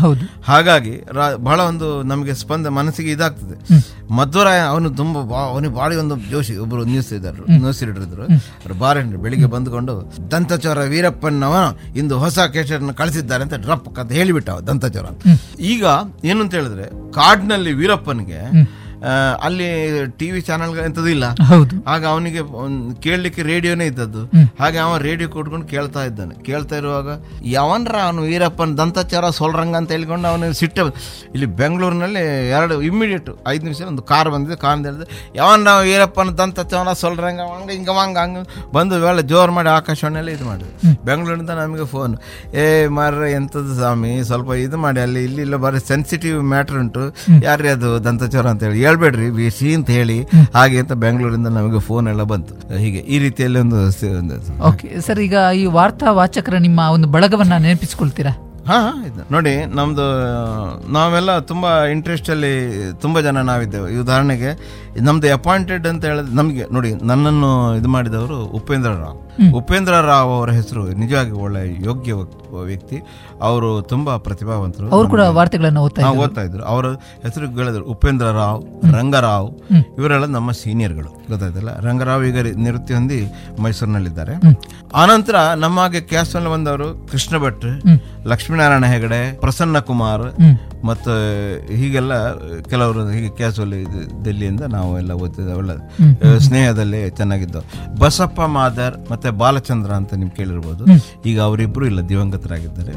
[0.44, 3.57] ಹಾಗಾಗಿ ರಾ- ಬಹಳ ಒಂದು ನಮಗೆ ಸ್ಪಂದ ಮನಸ್ಸಿಗೆ ಇದಾಗ್ತದೆ.
[4.15, 8.75] ಮಧ್ವರಾಯ ಅವನು ತುಂಬಾ ಬಾ- ಅವನಿಗೆ ಬಾಳಿ ಒಂದು ಜೋಶಿ ಒಬ್ರು ನ್ಯೂಸ್ ಇದ್ದಾರೆ ನ್ಯೂಸ್ ರೀಡರ್ ಇದ್ರು ಅವ್ರು
[8.75, 9.95] ಬಾರಿ ಬೆಳಿಗ್ಗೆ ಬಂದುಕೊಂಡು
[10.31, 11.55] ದಂತಚೋರ ವೀರಪ್ಪನವ
[11.97, 15.07] ಇಂದು ಹೊಸ ಕೇಸರನ್ನು ಕಳಿಸಿದ್ದಾರೆ ಅಂತ ಡ್ರಪ್ ಅಂತ ಹೇಳಿಬಿಟ್ಟ ದಂತಚೋರ.
[15.61, 15.85] ಈಗ
[16.25, 18.41] ಏನು ಅಂತ ಹೇಳಿದ್ರೆ ಕಾಡ್ನಲ್ಲಿ ವೀರಪ್ಪನಿಗೆ
[19.43, 19.69] ಅಲ್ಲಿ
[20.06, 21.25] ಟಿವಿ ಚಾನೆಲ್ ಎಂಥದ್ದು ಇಲ್ಲ.
[21.29, 21.85] ಹೌದು.
[21.85, 22.41] ಆಗ ಅವನಿಗೆ
[23.00, 24.25] ಕೇಳಲಿಕ್ಕೆ ರೇಡಿಯೋನೇ ಇದ್ದದ್ದು.
[24.58, 26.43] ಹಾಗೆ ಅವನು ರೇಡಿಯೋ ಕೊಟ್ಕೊಂಡು ಕೇಳ್ತಾ ಇದ್ದಾನೆ.
[26.43, 27.08] ಕೇಳ್ತಾ ಇರುವಾಗ
[27.44, 30.79] ಯಾವನ್ರ ಅವನು ವೀರಪ್ಪನ ದಂತಚಾರ ಸೋಲ್ರಂಗ ಅಂತ ಹೇಳ್ಕೊಂಡು ಅವನು ಸಿಟ್ಟ
[31.35, 37.41] ಇಲ್ಲಿ ಬೆಂಗಳೂರಿನಲ್ಲಿ ಎರಡು ಇಮ್ಮಿಡಿಯೇಟ್ ಐದು ನಿಮಿಷ ಒಂದು ಕಾರ್ ಬಂದಿದೆ ಕಾರ್ ಹೇಳಿದೆ ಯಾವನ್ರ ವೀರಪ್ಪನ ದಂತಚಾರ ಸೋಲ್ರಂಗ
[37.41, 38.38] ಹಂಗ ಹಿಂಗ ಹಂಗ ಹಂಗ?
[38.73, 40.96] ಬಂದು ವೇಳೆ ಜೋರು ಮಾಡಿ ಆಕಾಶವಾಣಿಯಲ್ಲಿ ಇದು ಮಾಡಿದೆ.
[41.05, 42.17] ಬೆಂಗಳೂರಿಂದ ನಮಗೆ ಫೋನ್.
[42.55, 44.25] ಏ ಮಾರ್ರೆ ಎಂಥದ್ದು ಸ್ವಾಮಿ?
[44.25, 47.17] ಸ್ವಲ್ಪ ಇದು ಮಾಡಿ ಅಲ್ಲಿ ಇಲ್ಲಿ ಇಲ್ಲ ಬರೀ ಸೆನ್ಸಿಟಿವ್ ಮ್ಯಾಟ್ರ್ ಉಂಟು.
[47.43, 48.81] ಯಾರೇ ಅದು ದಂತಚೋರ ಅಂತ ಹೇಳಿ?
[48.94, 50.17] ಹೇಳ್ಬೇಡ್ರಿ ಸಿ ಅಂತ ಹೇಳಿ.
[50.55, 52.55] ಹಾಗೆ ಅಂತ ಬೆಂಗಳೂರಿಂದ ನಮಗೆ ಫೋನ್ ಎಲ್ಲ ಬಂತು.
[52.79, 53.79] ಹೀಗೆ ಈ ರೀತಿಯಲ್ಲಿ ಒಂದು
[54.70, 58.32] ಓಕೆ ಸರ್ ಈಗ ಈ ವಾರ್ತಾ ವಾಚಕರ ನಿಮ್ಮ ಒಂದು ಬಳಗವನ್ನ ನೆನಪಿಸ್ಕೊಳ್ತೀರಾ?
[58.69, 58.77] ಹಾ
[59.31, 60.05] ನೋಡಿ ನಮ್ದು
[60.93, 62.53] ನಾವೆಲ್ಲ ತುಂಬಾ ಇಂಟ್ರೆಸ್ಟ್ ಅಲ್ಲಿ
[63.03, 63.89] ತುಂಬಾ ಜನ ನಾವಿದ್ದೇವೆ.
[63.94, 64.51] ಈ ಉದಾಹರಣೆಗೆ
[65.01, 69.20] ನಮ್ದು ಅಪಾಯಿಂಟೆಡ್ ಅಂತ ಹೇಳಿದ್ರೆ ನಮಗೆ ನೋಡಿ ನನ್ನನ್ನು ಇದು ಮಾಡಿದವರು ಉಪೇಂದ್ರ ರಾವ್.
[69.55, 72.13] ಉಪೇಂದ್ರ ರಾವ್ ಅವರ ಹೆಸರು ನಿಜವಾಗಿ ಒಳ್ಳೆ ಯೋಗ್ಯ
[72.65, 73.03] ವ್ಯಕ್ತಿ-
[73.43, 74.91] ಅವರು ತುಂಬಾ ಪ್ರತಿಭಾವಂತರು.
[74.91, 76.65] ಅವರು ಕೂಡ ವಾರ್ತೆಗಳನ್ನ ಓದ್ತಾ ಇದ್ರು.
[76.65, 76.86] ಅವರ
[77.22, 78.63] ಹೆಸರು ಹೇಳಿದ್ರು ಉಪೇಂದ್ರ ರಾವ್
[78.94, 79.51] ರಂಗರಾವ್.
[79.98, 81.81] ಇವರೆಲ್ಲ ನಮ್ಮ ಸೀನಿಯರ್ಗಳು ಗೊತ್ತಾಯ್ತಲ್ಲ?
[81.81, 83.32] ರಂಗರಾವ್ ಈಗ ನಿವೃತ್ತಿ ಹೊಂದಿ
[83.63, 84.34] ಮೈಸೂರಿನಲ್ಲಿದ್ದಾರೆ.
[84.94, 87.65] ಆನಂತರ ನಮ್ಮ ಹಾಗೆ ಕ್ಯಾಸ್ಟ್ನಲ್ಲಿ ಬಂದವರು ಕೃಷ್ಣ ಭಟ್
[88.27, 90.22] ಲಕ್ಷ್ಮೀನಾರಾಯಣ ಹೆಗಡೆ ಪ್ರಸನ್ನ ಕುಮಾರ್
[90.84, 91.10] ಮತ್ತು
[91.72, 92.32] ಹೀಗೆಲ್ಲ
[92.63, 93.72] ಕೆಲವರು ಹೀಗೆ ಕ್ಯಾಸುವಲ್
[94.24, 95.74] ದಿಲ್ಲಿಯಿಂದ ನಾವು ಎಲ್ಲ ಓದಿದ್ದೆ ಒಳ್ಳೆ
[96.38, 100.84] ಸ್ನೇಹದಲ್ಲಿ ಚೆನ್ನಾಗಿದ್ದವು ಬಸಪ್ಪ ಮಾದರ್ ಮತ್ತೆ ಬಾಲಚಂದ್ರ ಅಂತ ನೀವು ಕೇಳಿರ್ಬೋದು.
[101.26, 102.93] ಈಗ ಅವರಿಬ್ರು ಇಲ್ಲ ದಿವಂಗತರಾಗಿದ್ದಾರೆ.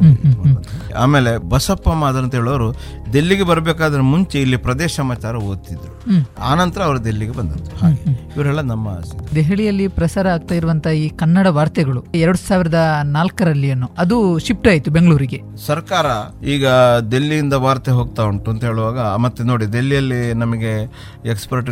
[0.94, 2.76] ಆಮೇಲೆ ಬಸಪ್ಪ ಮಾದರ್ ಅಂತ ಹೇಳೋರು
[3.14, 5.94] ದೆಲ್ಲಿಗೆ ಬರಬೇಕಾದ್ರೆ ಮುಂಚೆ ಇಲ್ಲಿ ಪ್ರದೇಶ ಸಮಾಚಾರ ಓದ್ತಿದ್ರು.
[6.42, 7.72] ಆನಂತರ ಅವರು ದೆಲ್ಲಿಗೆ ಬಂದದ್ದು.
[7.86, 8.32] ಹಾಗೆ.
[8.36, 8.88] ಇವರೆಲ್ಲ ನಮ್ಮ
[9.36, 15.42] ದೆಹಲಿಯಲ್ಲಿ ಪ್ರಸಾರ ಆಗ್ತಾ ಇರುವಂತಹ ಈ ಕನ್ನಡ ವಾರ್ತೆಗಳು ಎರಡ್ ಸಾವಿರದ ನಾಲ್ಕರಲ್ಲಿ ಅದು ಶಿಫ್ಟ್ ಆಯ್ತು ಬೆಂಗಳೂರಿಗೆ.
[15.66, 16.06] ಸರ್ಕಾರ
[16.46, 16.68] ಈಗ
[17.12, 20.72] ದೆಲ್ಲಿಯಿಂದ ವಾರ್ತೆ ಹೋಗ್ತಾ ಉಂಟು ಅಂತ ಹೇಳುವಾಗ ಮತ್ತೆ ನೋಡಿ ದೆಲ್ಲಿಯಲ್ಲಿ ನಮಗೆ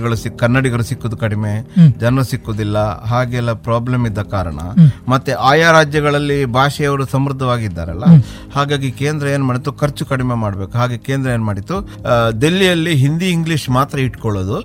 [0.05, 1.51] ಎಕ್ಸ್ಪರ್ಟ್ಗಳು ಸಿಕ್ ಕನ್ನಡಿಗರು ಸಿಕ್ಕುದು ಕಡಿಮೆ
[2.01, 2.77] ಜನರು ಸಿಕ್ಕುದಿಲ್ಲ
[3.11, 4.59] ಹಾಗೆಲ್ಲ ಪ್ರಾಬ್ಲಮ್ ಇದ್ದ ಕಾರಣ.
[5.11, 8.05] ಮತ್ತೆ ಆಯಾ ರಾಜ್ಯಗಳಲ್ಲಿ ಭಾಷೆಯವರು ಸಮೃದ್ಧವಾಗಿದ್ದಾರಲ್ಲ?
[8.55, 10.73] ಹಾಗಾಗಿ ಕೇಂದ್ರ ಏನ್ ಮಾಡಿತು ಖರ್ಚು ಕಡಿಮೆ ಮಾಡಬೇಕು.
[10.81, 11.75] ಹಾಗೆ ಕೇಂದ್ರ ಏನ್ ಮಾಡಿತು
[12.41, 14.57] ದೆಲ್ಲಿಯಲ್ಲಿ ಹಿಂದಿ ಇಂಗ್ಲಿಷ್ ಮಾತ್ರ ಇಟ್ಕೊಳ್ಳೋದು.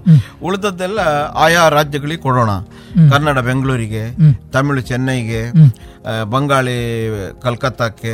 [0.47, 1.01] ಉಳಿದದ್ದೆಲ್ಲ
[1.47, 2.51] ಆಯಾ ರಾಜ್ಯಗಳಿಗೆ ಕೊಡೋಣ.
[3.13, 4.05] ಕನ್ನಡ ಬೆಂಗಳೂರಿಗೆ
[4.55, 5.43] ತಮಿಳು ಚೆನ್ನೈಗೆ
[6.35, 6.79] ಬಂಗಾಳಿ
[7.45, 8.13] ಕಲ್ಕತ್ತಾಕ್ಕೆ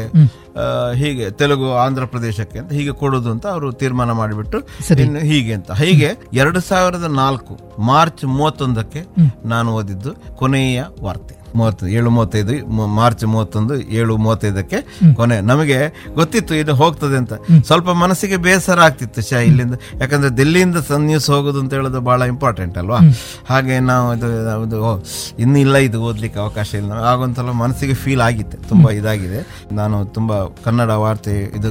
[0.95, 4.59] ಹೀಗೆ ತೆಲುಗು ಆಂಧ್ರ ಪ್ರದೇಶಕ್ಕೆ ಅಂತ ಹೀಗೆ ಕೊಡೋದು ಅಂತ ಅವರು ತೀರ್ಮಾನ ಮಾಡಿಬಿಟ್ಟು
[5.03, 5.73] ಇನ್ನು ಹೀಗೆ ಅಂತ.
[5.73, 9.05] ಹೀಗೆ ಎರಡು ಸಾವಿರದ ನಾಲ್ಕು ಮಾರ್ಚ್ ಮೂವತ್ತೊಂದಕ್ಕೆ
[9.45, 11.46] ನಾನು ಓದಿದ್ದು ಕೊನೆಯ ವಾರ್ತೆ.
[11.57, 12.53] ಮೂವತ್ತು ಏಳು ಮೂವತ್ತೈದು
[12.87, 14.79] ಮಾರ್ಚ್ ಮೂವತ್ತೊಂದು ಏಳು ಮೂವತ್ತೈದಕ್ಕೆ
[15.15, 15.41] ಕೊನೆ.
[15.41, 15.79] ನಮಗೆ
[16.15, 17.33] ಗೊತ್ತಿತ್ತು ಇದು ಹೋಗ್ತದೆ ಅಂತ.
[17.65, 19.75] ಸ್ವಲ್ಪ ಮನಸ್ಸಿಗೆ ಬೇಸರ ಆಗ್ತಿತ್ತು ಶಾ ಇಲ್ಲಿಂದ.
[20.01, 22.99] ಯಾಕಂದ್ರೆ ದಿಲ್ಲಿಯಿಂದ ಸನ್ ನ್ಯೂಸ್ ಹೋಗೋದು ಅಂತ ಹೇಳೋದು ಬಹಳ ಇಂಪಾರ್ಟೆಂಟ್ ಅಲ್ವಾ?
[23.51, 24.29] ಹಾಗೆ ನಾವು ಇದು
[24.67, 24.79] ಇದು
[25.39, 26.93] ಇನ್ನಿಲ್ಲ ಇನ್ನು ಇಲ್ಲ ಇದು ಓದ್ಲಿಕ್ಕೆ ಅವಕಾಶ ಇಲ್ಲ.
[26.93, 28.69] ಆಗೊಂದ್ಸಲ ಮನಸ್ಸಿಗೆ ಫೀಲ್ ಆಗಿತ್ತು.
[28.69, 29.41] ತುಂಬಾ ಇದಾಗಿದೆ.
[29.73, 31.71] ನಾನು ತುಂಬಾ ಕನ್ನಡ ವಾರ್ತೆ ಇದು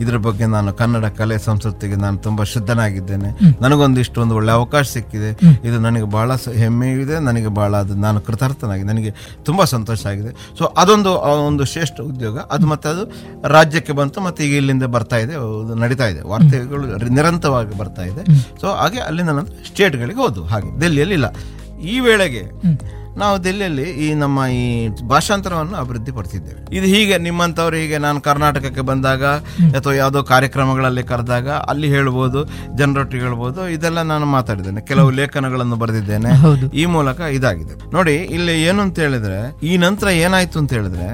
[0.00, 3.28] ಇದ್ರ ಬಗ್ಗೆ ನಾನು ಕನ್ನಡ ಕಲೆ ಸಂಸ್ಕೃತಿಗೆ ನಾನು ತುಂಬಾ ಶುದ್ಧನಾಗಿದ್ದೇನೆ.
[3.62, 5.30] ನನಗೊಂದಿಷ್ಟು ಒಂದು ಒಳ್ಳೆ ಅವಕಾಶ ಸಿಕ್ಕಿದೆ.
[5.68, 7.18] ಇದು ನನಗೆ ಬಹಳ ಹೆಮ್ಮೆ ಹೆಮ್ಮೆಯೂ ಇದೆ.
[7.20, 9.10] ನನಗೆ ಬಹಳ ಅದು ನಾನು ಕೃತಾರ್ಥನಾಗಿ ನನಗೆ
[9.44, 10.32] ತುಂಬಾ ಸಂತೋಷ ಆಗಿದೆ.
[10.58, 11.12] ಸೊ ಅದೊಂದು
[11.48, 12.38] ಒಂದು ಶ್ರೇಷ್ಠ ಉದ್ಯೋಗ.
[12.38, 13.04] ಅದು ಮತ್ತೆ ಅದು
[13.48, 16.20] ರಾಜ್ಯಕ್ಕೆ ಬಂತು ಮತ್ತೆ ಈಗ ಇಲ್ಲಿಂದ ಬರ್ತಾ ಇದೆ ಅದು ನಡೀತಾ ಇದೆ.
[16.28, 16.86] ವಾರ್ತೆಗಳು
[17.18, 18.24] ನಿರಂತರವಾಗಿ ಬರ್ತಾ ಇದೆ.
[18.60, 21.30] ಸೊ ಹಾಗೆ ಅಲ್ಲಿಂದ ನಂತರ ಸ್ಟೇಟ್ಗಳಿಗೆ ಹೋದ್ವು ಹಾಗೆ ದೆಹಲಿಯಲ್ಲಿ ಇಲ್ಲ.
[21.92, 22.42] ಈ ವೇಳೆಗೆ
[23.20, 24.64] ನಾವು ದೆಹಲಿಯಲ್ಲಿ ಈ ನಮ್ಮ ಈ
[25.12, 26.58] ಭಾಷಾಂತರವನ್ನು ಅಭಿವೃದ್ಧಿ ಪಡಿಸಿದ್ದೇವೆ.
[26.76, 29.24] ಇದು ಹೀಗೆ ನಿಮ್ಮಂಥವ್ರು ಹೀಗೆ ನಾನು ಕರ್ನಾಟಕಕ್ಕೆ ಬಂದಾಗ
[29.78, 32.42] ಅಥವಾ ಯಾವುದೋ ಕಾರ್ಯಕ್ರಮಗಳಲ್ಲಿ ಕರೆದಾಗ ಅಲ್ಲಿ ಹೇಳ್ಬೋದು
[32.78, 34.80] ಜನರೊಟ್ಟಿಗೆ ಹೇಳ್ಬೋದು ಇದೆಲ್ಲ ನಾನು ಮಾತಾಡಿದ್ದೇನೆ.
[34.90, 36.32] ಕೆಲವು ಲೇಖನಗಳನ್ನು ಬರೆದಿದ್ದೇನೆ.
[36.82, 37.76] ಈ ಮೂಲಕ ಇದಾಗಿದೆ.
[37.96, 41.08] ನೋಡಿ ಇಲ್ಲಿ ಏನು ಅಂತ ಹೇಳಿದ್ರೆ ಈ ನಂತರ ಏನಾಯ್ತು ಅಂತ ಹೇಳಿದ್ರೆ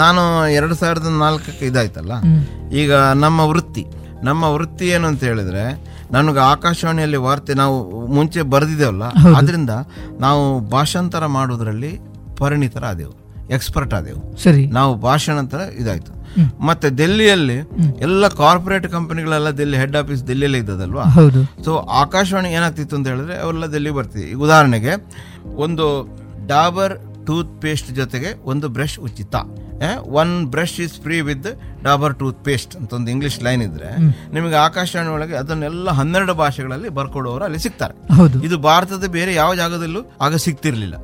[0.00, 0.22] ನಾನು
[0.58, 2.12] ಎರಡು ಸಾವಿರದ ನಾಲ್ಕಕ್ಕೆ ಇದಾಯ್ತಲ್ಲ.
[2.82, 2.94] ಈಗ
[3.24, 3.84] ನಮ್ಮ ವೃತ್ತಿ
[4.24, 5.64] ನಮ್ಮ ವೃತ್ತಿ ಏನು ಅಂತ ಹೇಳಿದ್ರೆ
[6.12, 7.76] ನನಗೆ ಆಕಾಶವಾಣಿಯಲ್ಲಿ ವಾರ್ತೆ ನಾವು
[8.06, 9.04] ಮುಂಚೆ ಬರೆದಿದ್ದೇವಲ್ಲ
[9.36, 9.70] ಅದರಿಂದ
[10.20, 11.92] ನಾವು ಭಾಷಾಂತರ ಮಾಡೋದ್ರಲ್ಲಿ
[12.36, 13.14] ಪರಿಣಿತರಾದೆವು
[13.50, 14.36] ಎಕ್ಸ್ಪರ್ಟ್ ಆದೆವು.
[14.36, 14.66] ಸರಿ.
[14.66, 16.12] ನಾವು ಭಾಷಾಂತರ ಇದಾಯ್ತು.
[16.60, 17.56] ಮತ್ತೆ ದೆಲ್ಲಿಯಲ್ಲಿ
[18.00, 21.02] ಎಲ್ಲ ಕಾರ್ಪೊರೇಟ್ ಕಂಪನಿಗಳೆಲ್ಲ ದಿಲ್ಲಿ ಹೆಡ್ ಆಫೀಸ್ ದಿಲ್ಲಿಯಲ್ಲಿ ಇದ್ದದಲ್ವಾ?
[21.02, 21.64] ಹೌದು.
[21.64, 24.34] ಸೊ ಆಕಾಶವಾಣಿ ಏನಾಗ್ತಿತ್ತು ಅಂತ ಹೇಳಿದ್ರೆ ಅವೆಲ್ಲ ದಿಲ್ಲಿ ಬರ್ತಿದೆ.
[24.34, 24.92] ಉದಾಹರಣೆಗೆ
[25.56, 25.86] ಒಂದು
[26.46, 26.94] ಡಾಬರ್
[27.26, 29.34] ಟೂತ್ ಪೇಸ್ಟ್ ಜೊತೆಗೆ ಒಂದು ಬ್ರಷ್ ಉಚಿತ.
[30.20, 31.48] One brush is free with
[31.82, 32.14] Dabur
[32.44, 33.90] toothpaste ಅಂತ ಒಂದು ಇಂಗ್ಲಿಷ್ ಲೈನ್ ಇದ್ರೆ
[34.36, 37.94] ನಿಮಗೆ ಆಕಾಶವಾಣಿ ಒಳಗೆ ಅದನ್ನೆಲ್ಲ ಹನ್ನೆರಡು ಭಾಷೆಗಳಲ್ಲಿ ಬರ್ಕೊಡೋರು ಅಲ್ಲಿ ಸಿಗ್ತಾರೆ.
[38.48, 40.96] ಇದು ಭಾರತದ ಬೇರೆ ಯಾವ ಜಾಗದಲ್ಲೂ ಆಗ ಸಿಗ್ತಿರ್ಲಿಲ್ಲ.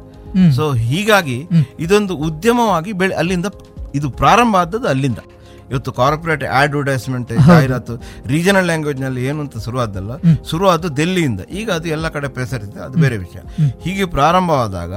[0.57, 1.39] ಸೊ ಹೀಗಾಗಿ
[1.87, 3.47] ಇದೊಂದು ಉದ್ಯಮವಾಗಿ ಬೆಳೆ ಅಲ್ಲಿಂದ
[3.95, 5.21] ಇದು ಪ್ರಾರಂಭ ಆದದ್ದು ಅಲ್ಲಿಂದ.
[5.71, 7.95] ಇವತ್ತು ಕಾರ್ಪೊರೇಟ್ ಅಡ್ವರ್ಟೈಸ್ಮೆಂಟ್ ಜಾಹೀರಾತು
[8.33, 10.13] ರೀಜನಲ್ ಲ್ಯಾಂಗ್ವೇಜ್ನಲ್ಲಿ ಏನು ಅಂತ ಶುರುವಾದಲ್ಲ
[10.51, 11.43] ಶುರುವಾದ್ದು ದೆಲ್ಲಿಯಿಂದ.
[11.61, 13.41] ಈಗ ಅದು ಎಲ್ಲ ಕಡೆ ಪ್ರಸರಿಸಿದೆ ಅದು ಬೇರೆ ವಿಷಯ.
[13.85, 14.93] ಹೀಗೆ ಪ್ರಾರಂಭವಾದಾಗ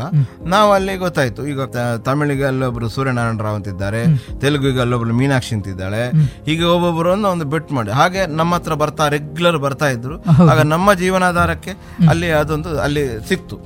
[0.53, 1.61] ನಾವು ಅಲ್ಲಿ ಗೊತ್ತಾಯ್ತು ಈಗ
[2.07, 4.01] ತಮಿಳಿಗೆ ಅಲ್ಲೊಬ್ರು ಸೂರ್ಯನಾರಾಯಣ ರಾವ್ ಅಂತಿದ್ದಾರೆ
[4.43, 6.03] ತೆಲುಗಿಗೆ ಅಲ್ಲೊಬ್ರು ಮೀನಾಕ್ಷಿ ಅಂತಿದ್ದಾಳೆ
[6.47, 7.91] ಹೀಗೆ ಒಬ್ಬೊಬ್ಬರನ್ನು ಒಂದು ಬೆಟ್ ಮಾಡಿ.
[7.99, 10.15] ಹಾಗೆ ನಮ್ಮ ಹತ್ರ ಬರ್ತಾ ರೆಗ್ಯುಲರ್ ಬರ್ತಾ ಇದ್ರು.
[10.51, 11.73] ಆಗ ನಮ್ಮ ಜೀವನಾಧಾರಕ್ಕೆ
[12.11, 13.57] ಅಲ್ಲಿ ಅದೊಂದು ಅಲ್ಲಿ ಸಿಕ್ತು.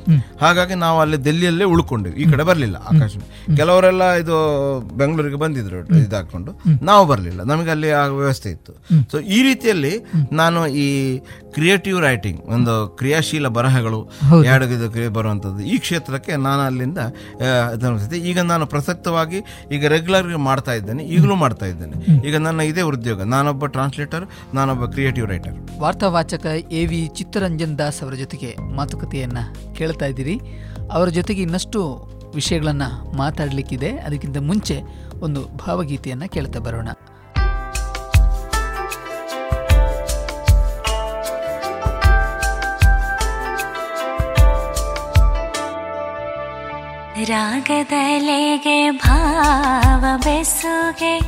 [0.43, 2.15] ಹಾಗಾಗಿ ನಾವು ಅಲ್ಲಿ ದೆಲ್ಲಿಯಲ್ಲೇ ಉಳ್ಕೊಂಡ್ವಿ.
[2.23, 3.13] ಈ ಕಡೆ ಬರಲಿಲ್ಲ ಆಕಾಶ
[3.59, 4.35] ಕೆಲವರೆಲ್ಲ ಇದು
[5.01, 6.51] ಬೆಂಗಳೂರಿಗೆ ಬಂದಿದ್ರು ಇದಾಕೊಂಡು
[6.89, 7.43] ನಾವು ಬರಲಿಲ್ಲ.
[7.43, 8.73] ನಮಗೆ ಅಲ್ಲಿ ಆ ವ್ಯವಸ್ಥೆ ಇತ್ತು.
[9.11, 9.93] ಸೊ ಈ ರೀತಿಯಲ್ಲಿ
[10.31, 11.17] ನಾನು ಈ
[11.53, 14.11] ಕ್ರಿಯೇಟಿವ್ ರೈಟಿಂಗ್ ಒಂದು ಕ್ರಿಯಾಶೀಲ ಬರಹಗಳು
[14.45, 15.59] ಎರಡು ಬರುವಂಥದ್ದು.
[15.59, 16.97] ಈ ಕ್ಷೇತ್ರಕ್ಕೆ ನಾನು ಅಲ್ಲಿಂದ
[18.15, 19.39] ಈಗ ನಾನು ಪ್ರಸಕ್ತವಾಗಿ
[19.71, 21.03] ಈಗ ರೆಗ್ಯುಲರ್ ಮಾಡ್ತಾ ಇದ್ದೇನೆ.
[21.03, 22.27] ಈಗಲೂ ಮಾಡ್ತಾ ಇದ್ದೇನೆ.
[22.27, 23.21] ಈಗ ನನ್ನ ಇದೇ ಉದ್ಯೋಗ.
[23.21, 30.39] ನಾನೊಬ್ಬ ಟ್ರಾನ್ಸ್ಲೇಟರ್ ನಾನೊಬ್ಬ ಕ್ರಿಯೇಟಿವ್ ರೈಟರ್ ವಾರ್ತಾವಾಚಕ ಎ ವಿ ಚಿತ್ತರಂಜನ್ ದಾಸ್ ಅವರ ಜೊತೆಗೆ ಮಾತುಕತೆಯನ್ನು ಕೇಳ್ತಾ ಇದ್ದೀರಿ.
[30.91, 31.81] ಅವರ ಜೊತೆಗೆ ಇನ್ನಷ್ಟು
[32.35, 33.89] ವಿಷಯಗಳನ್ನು ಮಾತಾಡಲಿಕ್ಕಿದೆ.
[33.89, 36.89] ಅದಕ್ಕಿಂತ ಮುಂಚೆ ಒಂದು ಭಾವಗೀತೆಯನ್ನು ಕೇಳ್ತಾ ಬರೋಣ.
[47.27, 51.19] ರಾಗದಲೆಗೆ ಭಾವ ಬೆಸುಗೆ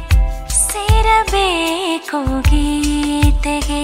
[0.50, 3.80] ಸೇರಬೇಕು ಗೀತೆಗೆ.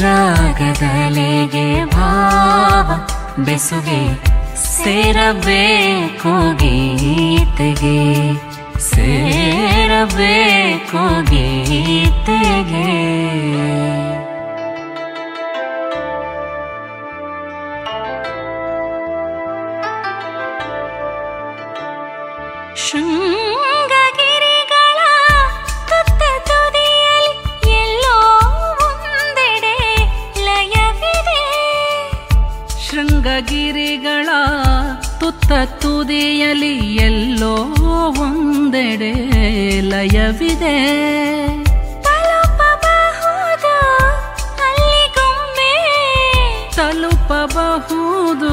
[0.00, 4.22] ರಾಗದಲೆಗೆ ಭಾವ ಬೆಸುಗೆ
[4.54, 8.32] ಸೇರಬೇಕು ಗೀತೆಗೆ.
[8.80, 13.08] ಸೇರಬೇಕು ಗೀತೆಗೆ.
[33.18, 34.28] ಶೃಂಗಗಿರಿಗಳ
[35.20, 37.54] ತುತ್ತ ತುದಿಯಲಿ ಎಲ್ಲೋ
[38.22, 39.10] ಒಂದೆಡೆ
[39.90, 40.74] ಲಯವಿದೆ.
[42.04, 43.72] ತಲುಪಬಹುದು
[44.66, 45.72] ಅಲ್ಲಿಗೊಮ್ಮೆ
[46.76, 48.52] ತಲುಪಬಹುದು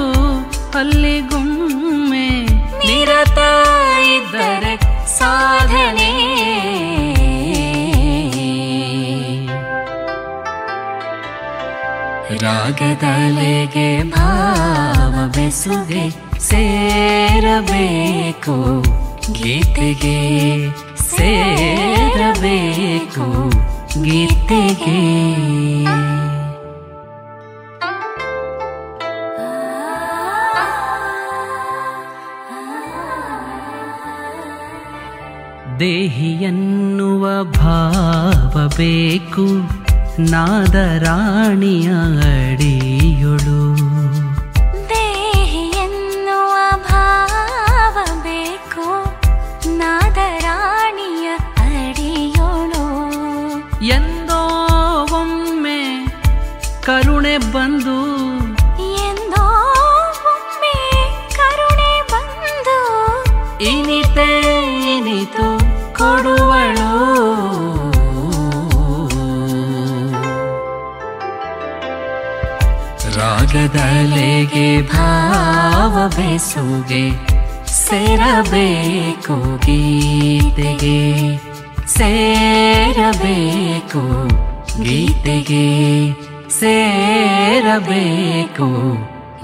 [0.79, 2.27] ಅಲ್ಲಿಗೊಮ್ಮೆ
[2.87, 3.39] ನಿರತ
[4.15, 4.73] ಇದ್ದರೆ
[5.19, 6.04] ಸಾಧನೆ
[12.37, 16.03] ರಾಗದಲೆಗೆ ಭಾವ ಬೆಸುಗೆ
[16.39, 17.65] ಸೇರಬೇಕು
[19.33, 20.17] ಗೀತೆಗೆ
[21.09, 22.17] ಸೇರಬೇಕು
[24.03, 24.99] ಗೀತೆಗೆ
[35.79, 37.23] ದೇಹಿಯನ್ನುವ
[37.53, 39.45] ಭಾವ ಬೇಕು
[40.30, 41.88] ನಾದರಾಣಿಯ
[42.30, 43.60] ಅಡಿಯೊಳು
[73.75, 77.11] ರಾಗದಲೆಗೆ ಭಾವ ಬೆಸುಗೆ,
[77.67, 81.37] ಸೇರಬೇಕು ಗೀತೆಗೆ.
[81.87, 84.27] ಸೇರಬೇಕು
[84.83, 86.13] ಗೀತೆಗೆ
[86.49, 88.67] ಸೇರಬೇಕು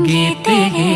[0.03, 0.91] ಗೀತೆಗೆ.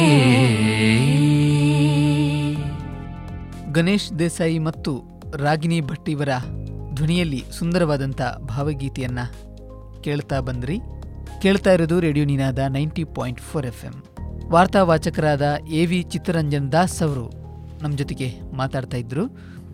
[3.71, 6.29] ಗಣೇಶ್ ದೇಸಾಯಿ ಮತ್ತು ರಾಗಿಣಿ ಭಟ್ಟಿವರ
[6.93, 10.79] ಧ್ವನಿಯಲ್ಲಿ ಸುಂದರವಾದಂಥ ಭಾವಗೀತೆಯನ್ನು ಕೇಳ್ತಾ ಬಂದ್ರಿ.
[11.41, 14.03] ಕೇಳ್ತಾ ಇರೋದು Radio Ninada ninety point four F M.
[14.49, 17.25] ವಾರ್ತಾವಾಚಕರಾದ A V Chittaranjan Das ಅವರು
[17.81, 19.25] ನಮ್ಮ ಜೊತೆಗೆ ಮಾತಾಡ್ತಾ ಇದ್ರು.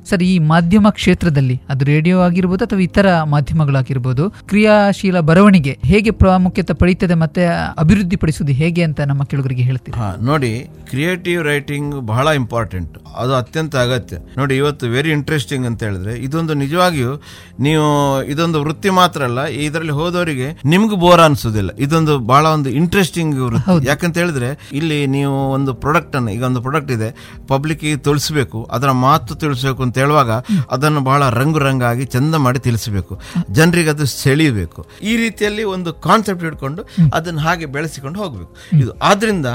[0.05, 7.15] ಸರ್ ಈ ಮಾಧ್ಯಮ ಕ್ಷೇತ್ರದಲ್ಲಿ ಅದು ರೇಡಿಯೋ ಆಗಿರ್ಬೋದು ಅಥವಾ ಇತರ ಮಾಧ್ಯಮಗಳಾಗಿರ್ಬೋದು ಕ್ರಿಯಾಶೀಲ ಬರವಣಿಗೆ ಹೇಗೆ ಪ್ರಾಮುಖ್ಯತೆ ಪಡೀತದೆ
[7.21, 7.43] ಮತ್ತೆ
[7.77, 10.51] ಅಭಿವೃದ್ಧಿ ಪಡಿಸುವುದು ಹೇಗೆ ಅಂತ ನಮ್ಮ ಕೆಳಗರಿಗೆ ಹೇಳ್ತೀವಿ ನೋಡಿ
[10.89, 14.15] ಕ್ರಿಯೇಟಿವ್ ರೈಟಿಂಗ್ ಬಹಳ ಇಂಪಾರ್ಟೆಂಟ್ ಅದು ಅತ್ಯಂತ ಅಗತ್ಯ.
[14.37, 17.11] ನೋಡಿ ಇವತ್ತು ವೆರಿ ಇಂಟ್ರೆಸ್ಟಿಂಗ್ ಅಂತ ಹೇಳಿದ್ರೆ ಇದೊಂದು ನಿಜವಾಗಿಯೂ
[17.59, 17.87] ನೀವು
[18.25, 23.87] ಇದೊಂದು ವೃತ್ತಿ ಮಾತ್ರ ಅಲ್ಲ ಇದರಲ್ಲಿ ಹೋದವರಿಗೆ ನಿಮ್ಗೆ ಬೋರ್ ಅನ್ಸೋದಿಲ್ಲ ಇದೊಂದು ಬಹಳ ಒಂದು ಇಂಟ್ರೆಸ್ಟಿಂಗ್ ವೃತ್ತಿ.
[23.87, 27.09] ಯಾಕಂತ ಹೇಳಿದ್ರೆ ಇಲ್ಲಿ ನೀವು ಒಂದು ಪ್ರಾಡಕ್ಟ್ ಅನ್ನು ಈಗ ಒಂದು ಪ್ರಾಡಕ್ಟ್ ಇದೆ
[27.47, 30.31] ಪಬ್ಲಿಕ್ ತಿಳಿಸಬೇಕು ಅದರ ಮಾತು ತಿಳಿಸ್ಬೇಕು ಅಂತ ಹೇಳುವಾಗ
[30.75, 33.13] ಅದನ್ನು ಬಹಳ ರಂಗು ರಂಗಾಗಿ ಚಂದ ಮಾಡಿ ತಿಳಿಸಬೇಕು.
[33.57, 34.79] ಜನರಿಗೆ ಅದು ಸೆಳೆಯಬೇಕು.
[35.09, 36.81] ಈ ರೀತಿಯಲ್ಲಿ ಒಂದು ಕಾನ್ಸೆಪ್ಟ್ ಇಟ್ಕೊಂಡು
[37.17, 38.53] ಅದನ್ನು ಹಾಗೆ ಬೆಳೆಸಿಕೊಂಡು ಹೋಗಬೇಕು.
[38.81, 39.47] ಇದು ಆದ್ರಿಂದ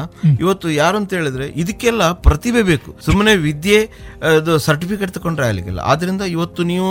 [0.43, 2.91] ಇವತ್ತು ಯಾರು ಅಂತ ಹೇಳಿದ್ರೆ ಇದಕ್ಕೆಲ್ಲ ಪ್ರತಿಭೆ ಬೇಕು.
[3.07, 3.79] ಸುಮ್ಮನೆ ವಿದ್ಯೆ,
[4.31, 5.81] ಅದು ಸರ್ಟಿಫಿಕೇಟ್ ತಗೊಂಡ್ರೆ ಆಗಲಿಕ್ಕಿಲ್ಲ.
[5.93, 6.91] ಆದ್ರಿಂದ ಇವತ್ತು ನೀವು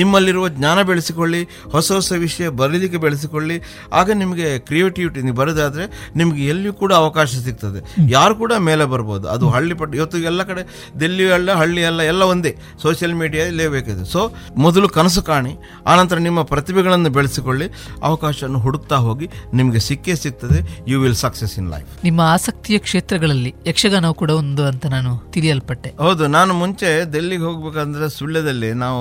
[0.00, 1.42] ನಿಮ್ಮಲ್ಲಿರುವ ಜ್ಞಾನ ಬೆಳೆಸಿಕೊಳ್ಳಿ,
[1.74, 3.56] ಹೊಸ ಹೊಸ ವಿಷಯ ಬರೀಲಿಕ್ಕೆ ಬೆಳೆಸಿಕೊಳ್ಳಿ.
[4.00, 5.86] ಆಗ ನಿಮಗೆ ಕ್ರಿಯೇಟಿವಿಟಿ ನೀವು ಬರೋದಾದ್ರೆ
[6.20, 7.82] ನಿಮ್ಗೆ ಎಲ್ಲಿಯೂ ಕೂಡ ಅವಕಾಶ ಸಿಗ್ತದೆ.
[8.16, 9.28] ಯಾರು ಕೂಡ ಮೇಲೆ ಬರ್ಬೋದು.
[9.34, 10.64] ಅದು ಹಳ್ಳಿ ಪಟ್ಟು ಇವತ್ತು ಎಲ್ಲ ಕಡೆ
[11.00, 12.52] ದೆಲ್ಲಿ ಎಲ್ಲ ಹಳ್ಳಿ ಎಲ್ಲ ಎಲ್ಲ ಒಂದೇ.
[12.84, 14.20] ಸೋಷಿಯಲ್ ಮೀಡಿಯಾ ಇಲ್ಲೇಬೇಕಿದೆ ಸೊ
[14.64, 15.52] ಮೊದಲು ಕನಸು ಕಾಣಿ
[15.92, 17.66] ಆನಂತರ ನಿಮ್ಮ ಪ್ರತಿಭೆಗಳನ್ನು ಬೆಳೆಸಿಕೊಳ್ಳಿ
[18.08, 19.26] ಅವಕಾಶವನ್ನು ಹುಡುಕ್ತಾ ಹೋಗಿ
[19.58, 20.58] ನಿಮಗೆ ಸಿಕ್ಕೇ ಸಿಗ್ತದೆ
[20.92, 25.90] you will success in life ನಿಮ್ಮ ಆಸಕ್ತಿಯ ಕ್ಷೇತ್ರಗಳಲ್ಲಿ ಯಕ್ಷಗಾನ ಕೂಡ ಒಂದು ಅಂತ ನಾನು ತಿಳಿಯಲ್ಪಟ್ಟೆ.
[26.04, 29.00] ಹೌದು ನಾನು ಮುಂಚೆ ದೆಲ್ಲಿಗೆ ಹೋಗ್ಬೇಕಂದ್ರೆ ಸುಳ್ಳ್ಯದಲ್ಲಿ ನಾವು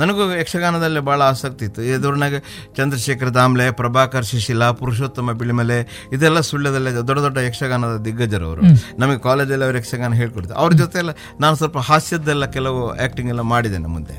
[0.00, 1.82] ನನಗೂ ಯಕ್ಷಗಾನದಲ್ಲಿ ಬಹಳ ಆಸಕ್ತಿ ಇತ್ತು.
[1.94, 2.34] ಎದುರಿನಾಗ
[2.78, 5.78] ಚಂದ್ರಶೇಖರ್ ದಾಮ್ಲೆ ಪ್ರಭಾಕರ್ ಶಿಶಿಲ ಪುರುಷೋತ್ತಮ ಬಿಳಿಮಲೆ
[6.16, 8.62] ಇದೆಲ್ಲ ಸುಳ್ಳ್ಯದಲ್ಲಿ ದೊಡ್ಡ ದೊಡ್ಡ ಯಕ್ಷಗಾನದ ದಿಗ್ಗಜರು ಅವರು.
[9.02, 12.82] ನಮಗೆ ಕಾಲೇಜಲ್ಲಿ ಅವರು ಯಕ್ಷಗಾನ ಹೇಳ್ಕೊಡ್ತಾರೆ ಅವ್ರ ಜೊತೆ ಎಲ್ಲ ನಾನು ಸ್ವಲ್ಪ ಹಾಸ್ಯದ್ದೆಲ್ಲ ಕೆಲವು
[13.16, 14.14] ಆಕ್ಟಿಂಗ್ ಎಲ್ಲ ಮಾಡಿದ್ದೇನೆ ಮುಂದೆ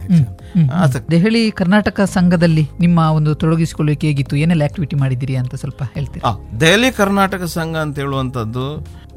[0.75, 1.09] ಆಸಕ್ತಿ.
[1.11, 4.35] ದೆಹಲಿ ಕರ್ನಾಟಕ ಸಂಘದಲ್ಲಿ ನಿಮ್ಮ ಒಂದು ತೊಡಗಿಸಿಕೊಳ್ಳುವಿಕೆ ಹೇಗಿತ್ತು?
[4.35, 6.31] ಏನೆಲ್ಲ ಆಕ್ಟಿವಿಟಿ ಮಾಡಿದ್ದೀರಿ ಅಂತ ಸ್ವಲ್ಪ ಹೇಳ್ತೀರಾ?
[6.61, 8.63] ದೆಹಲಿ ಕರ್ನಾಟಕ ಸಂಘ ಅಂತ ಹೇಳುವಂಥದ್ದು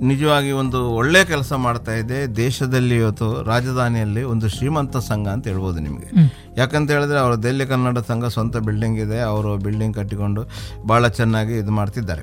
[0.02, 2.26] ನಿಜವಾಗಿ ಒಂದು ಒಳ್ಳೆ ಕೆಲಸ ಮಾಡ್ತಾ ಇದೆ.
[2.36, 6.08] ದೇಶದಲ್ಲಿ ಇವತ್ತು ರಾಜಧಾನಿಯಲ್ಲಿ ಒಂದು ಶ್ರೀಮಂತ ಸಂಘ ಅಂತ ಹೇಳ್ಬೋದು ನಿಮಗೆ.
[6.56, 9.20] ಯಾಕಂತ ಹೇಳಿದ್ರೆ ಅವರ ದೆಹಲಿ ಕನ್ನಡ ಸಂಘ ಸ್ವಂತ ಬಿಲ್ಡಿಂಗ್ ಇದೆ.
[9.20, 10.42] ಅವರು ಬಿಲ್ಡಿಂಗ್ ಕಟ್ಟಿಕೊಂಡು
[10.86, 12.22] ಬಹಳ ಚೆನ್ನಾಗಿ ಇದು ಮಾಡ್ತಿದ್ದಾರೆ.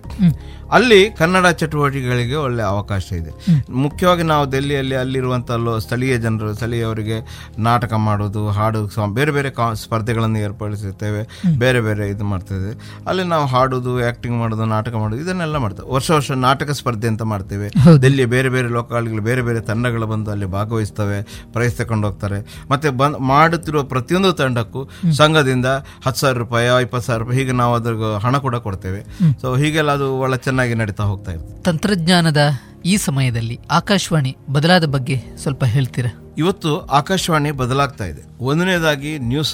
[0.71, 3.31] ಅಲ್ಲಿ ಕನ್ನಡ ಚಟುವಟಿಕೆಗಳಿಗೆ ಒಳ್ಳೆ ಅವಕಾಶ ಇದೆ.
[3.71, 7.17] ಮುಖ್ಯವಾಗಿ ನಾವು ದೆಹಲಿಯಲ್ಲಿ ಅಲ್ಲಿರುವಂಥ ಸ್ಥಳೀಯ ಜನರು ಸ್ಥಳೀಯವರಿಗೆ
[7.59, 11.23] ನಾಟಕ ಮಾಡೋದು ಹಾಡು ಬೇರೆ ಬೇರೆ ಕಾ ಸ್ಪರ್ಧೆಗಳನ್ನು ಏರ್ಪಡಿಸುತ್ತೇವೆ.
[11.59, 13.01] ಬೇರೆ ಬೇರೆ ಇದು ಮಾಡ್ತೇವೆ.
[13.07, 15.93] ಅಲ್ಲಿ ನಾವು ಹಾಡೋದು ಆ್ಯಕ್ಟಿಂಗ್ ಮಾಡೋದು ನಾಟಕ ಮಾಡೋದು ಇದನ್ನೆಲ್ಲ ಮಾಡ್ತೇವೆ.
[15.93, 17.66] ವರ್ಷ ವರ್ಷ ನಾಟಕ ಸ್ಪರ್ಧೆ ಅಂತ ಮಾಡ್ತೇವೆ.
[18.01, 21.19] ದೆಹಲಿಯ ಬೇರೆ ಬೇರೆ ಲೋಕಾಲಿಗಳು ಬೇರೆ ಬೇರೆ ತಂಡಗಳು ಬಂದು ಅಲ್ಲಿ ಭಾಗವಹಿಸ್ತವೆ
[21.53, 22.39] ಪ್ರೈಸ್ ತಗೊಂಡು ಹೋಗ್ತಾರೆ.
[22.71, 24.81] ಮತ್ತೆ ಬಂದ್ ಮಾಡುತ್ತಿರುವ ಪ್ರತಿಯೊಂದು ತಂಡಕ್ಕೂ
[25.13, 25.65] ಸಂಘದಿಂದ
[26.05, 27.93] ಹತ್ತು ಸಾವಿರ ರೂಪಾಯಿ ಇಪ್ಪತ್ತು ಸಾವಿರ ರೂಪಾಯಿ ಹೀಗೆ ನಾವು ಅದ್ರ
[28.25, 29.01] ಹಣ ಕೂಡ ಕೊಡ್ತೇವೆ.
[29.41, 32.43] ಸೊ ಹೀಗೆಲ್ಲ ಅದು ಒಳ್ಳೆ ಚೆನ್ನಾಗಿ ನಡೀತಾ ಹೋಗ್ತಾ ಇದೆ ತಂತ್ರಜ್ಞಾನದ
[32.85, 36.11] ಈ ಸಮಯದಲ್ಲಿ ಆಕಾಶವಾಣಿ ಬದಲಾದ ಬಗ್ಗೆ ಸ್ವಲ್ಪ ಹೇಳ್ತೀರಾ?
[36.37, 38.21] ಇವತ್ತು ಆಕಾಶವಾಣಿ ಬದಲಾಗ್ತಾ ಇದೆ.
[38.49, 39.53] ಒಂದನೇದಾಗಿ ನ್ಯೂಸ್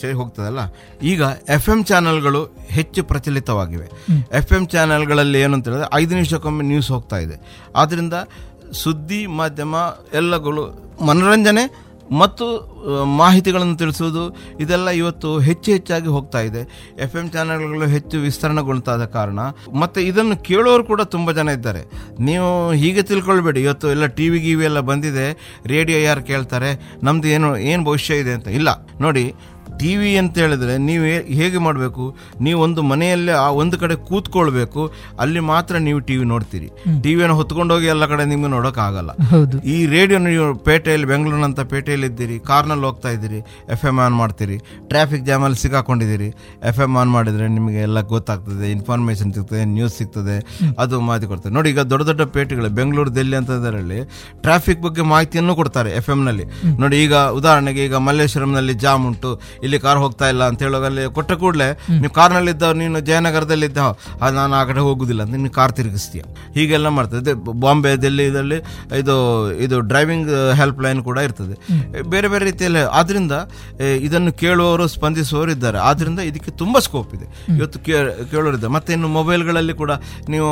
[0.00, 0.60] ಸರಿ ಹೋಗ್ತದಲ್ಲ?
[1.02, 1.22] ಈಗ
[1.56, 3.86] ಎಫ್ ಎಂ ಚಾನೆಲ್ಗಳು ಹೆಚ್ಚು ಪ್ರಚಲಿತವಾಗಿವೆ.
[4.40, 7.36] ಎಫ್ ಎಂ ಚಾನೆಲ್ಗಳಲ್ಲಿ ಏನು ಅಂತ ಹೇಳಿದ್ರೆ ಐದು ನಿಮಿಷಕ್ಕೊಮ್ಮೆ ನ್ಯೂಸ್ ಹೋಗ್ತಾ ಇದೆ.
[7.76, 8.14] ಆದ್ದರಿಂದ
[8.82, 9.74] ಸುದ್ದಿ, ಮಾಧ್ಯಮ
[10.14, 10.62] ಎಲ್ಲಗಳು
[11.08, 11.64] ಮನೋರಂಜನೆ
[12.10, 12.46] ಮತ್ತು
[13.04, 16.92] ಮಾಹಿತಿಗಳನ್ನು ತಿಳಿಸುವುದು ಇದೆಲ್ಲ ಇವತ್ತು ಹೆಚ್ಚು ಹೆಚ್ಚಾಗಿ ಹೋಗ್ತಾ ಇದೆ.
[17.00, 19.38] ಎಫ್ ಎಂ ಚಾನೆಲ್ಗಳು ಹೆಚ್ಚು ವಿಸ್ತರಣೆಗೊಳ್ತಾದ ಕಾರಣ.
[19.80, 21.82] ಮತ್ತು ಇದನ್ನು ಕೇಳೋರು ಕೂಡ ತುಂಬ ಜನ ಇದ್ದಾರೆ.
[22.20, 23.62] ನೀವು ಹೀಗೆ ತಿಳ್ಕೊಳ್ಬೇಡಿ.
[23.62, 25.58] ಇವತ್ತು ಎಲ್ಲ ಟಿ ವಿ ಗಿವಿ ಎಲ್ಲ ಬಂದಿದೆ.
[25.66, 26.98] ರೇಡಿಯೋ ಯಾರು ಕೇಳ್ತಾರೆ?
[27.02, 28.48] ನಮ್ದು ಏನು ಏನು ಭವಿಷ್ಯ ಇದೆ ಅಂತ?
[28.48, 28.68] ಇಲ್ಲ.
[29.00, 29.34] ನೋಡಿ
[29.80, 31.04] ಟಿ ವಿ ಅಂತ ಹೇಳಿದ್ರೆ ನೀವು
[31.38, 32.04] ಹೇಗೆ ಮಾಡಬೇಕು?
[32.44, 34.82] ನೀವು ಒಂದು ಮನೆಯಲ್ಲೇ ಆ ಒಂದು ಕಡೆ ಕೂತ್ಕೊಳ್ಬೇಕು
[35.22, 36.68] ಅಲ್ಲಿ ಮಾತ್ರ ನೀವು ಟಿ ವಿ ನೋಡ್ತೀರಿ
[37.04, 39.10] ಟಿವಿಯನ್ನು ಹೊತ್ಕೊಂಡೋಗಿ ಎಲ್ಲ ಕಡೆ ನಿಮ್ಗೆ ನೋಡೋಕ್ಕಾಗಲ್ಲ.
[39.74, 43.40] ಈ ರೇಡಿಯೋ ನೀವು ಪೇಟೆಯಲ್ಲಿ ಬೆಂಗಳೂರಿನಂತ ಪೇಟೆಯಲ್ಲಿ ಇದ್ದೀರಿ ಕಾರ್ನಲ್ಲಿ ಹೋಗ್ತಾ ಇದ್ದೀರಿ
[43.76, 44.56] ಎಫ್ ಎಂ ಆನ್ ಮಾಡ್ತೀರಿ
[44.92, 46.28] ಟ್ರಾಫಿಕ್ ಜಾಮಲ್ಲಿ ಸಿಕ್ಕಾಕೊಂಡಿದ್ದೀರಿ
[46.70, 50.36] ಎಫ್ ಎಂ ಆನ್ ಮಾಡಿದರೆ ನಿಮಗೆ ಎಲ್ಲ ಗೊತ್ತಾಗ್ತದೆ ಇನ್ಫಾರ್ಮೇಷನ್ ಸಿಗ್ತದೆ ನ್ಯೂಸ್ ಸಿಗ್ತದೆ
[50.78, 54.00] ಅದು ಮಾಹಿತಿ ಕೊಡ್ತಾರೆ ನೋಡಿ ಈಗ ದೊಡ್ಡ ದೊಡ್ಡ ಪೇಟೆಗಳು ಬೆಂಗಳೂರು ದೆಲ್ಲಿ ಅಂತದರಲ್ಲಿ
[54.44, 56.46] ಟ್ರಾಫಿಕ್ ಬಗ್ಗೆ ಮಾಹಿತಿಯನ್ನು ಕೊಡ್ತಾರೆ ಎಫ್ ಎಮ್ನಲ್ಲಿ
[56.80, 59.30] ನೋಡಿ ಈಗ ಉದಾಹರಣೆಗೆ ಈಗ ಮಲ್ಲೇಶ್ವರಂನಲ್ಲಿ ಜಾಮ್ ಉಂಟು
[59.64, 61.68] ಇಲ್ಲಿ ಕಾರ್ ಹೋಗ್ತಾ ಇಲ್ಲ ಅಂತ ಹೇಳುವಾಗ ಅಲ್ಲಿ ಕೊಟ್ಟ ಕೂಡಲೇ
[62.00, 63.90] ನೀವು ಕಾರ್ನಲ್ಲಿ ಇದ್ದಾವ ನೀನು ಜಯನಗರದಲ್ಲಿ ಇದ್ದಾವ
[64.24, 66.22] ಅದು ನಾನು ಆ ಕಡೆ ಹೋಗುದಿಲ್ಲ ಅಂತ ನೀನು ಕಾರ್ ತಿರುಗಿಸ್ತೀಯ.
[66.54, 67.32] ಹೀಗೆಲ್ಲ ಮಾಡ್ತದೆ.
[67.64, 68.58] ಬಾಂಬೆ ದಿಲ್ಲಿ ಇದರಲ್ಲಿ
[68.98, 69.14] ಇದು
[69.66, 71.54] ಇದು ಡ್ರೈವಿಂಗ್ ಹೆಲ್ಪ್ ಲೈನ್ ಕೂಡ ಇರ್ತದೆ.
[72.10, 73.32] ಬೇರೆ ಬೇರೆ ರೀತಿಯಲ್ಲಿ ಆದ್ರಿಂದ
[74.08, 75.78] ಇದನ್ನು ಕೇಳುವವರು ಸ್ಪಂದಿಸುವವರು ಇದ್ದಾರೆ.
[75.78, 77.26] ಆದ್ರಿಂದ ಇದಕ್ಕೆ ತುಂಬಾ ಸ್ಕೋಪ್ ಇದೆ.
[77.58, 78.72] ಇವತ್ತು ಕೇಳೋರು ಕೇಳೋರಿದ್ದಾರೆ.
[78.72, 79.92] ಮತ್ತೆ ಇನ್ನು ಮೊಬೈಲ್ಗಳಲ್ಲಿ ಕೂಡ
[80.28, 80.48] ನೀವು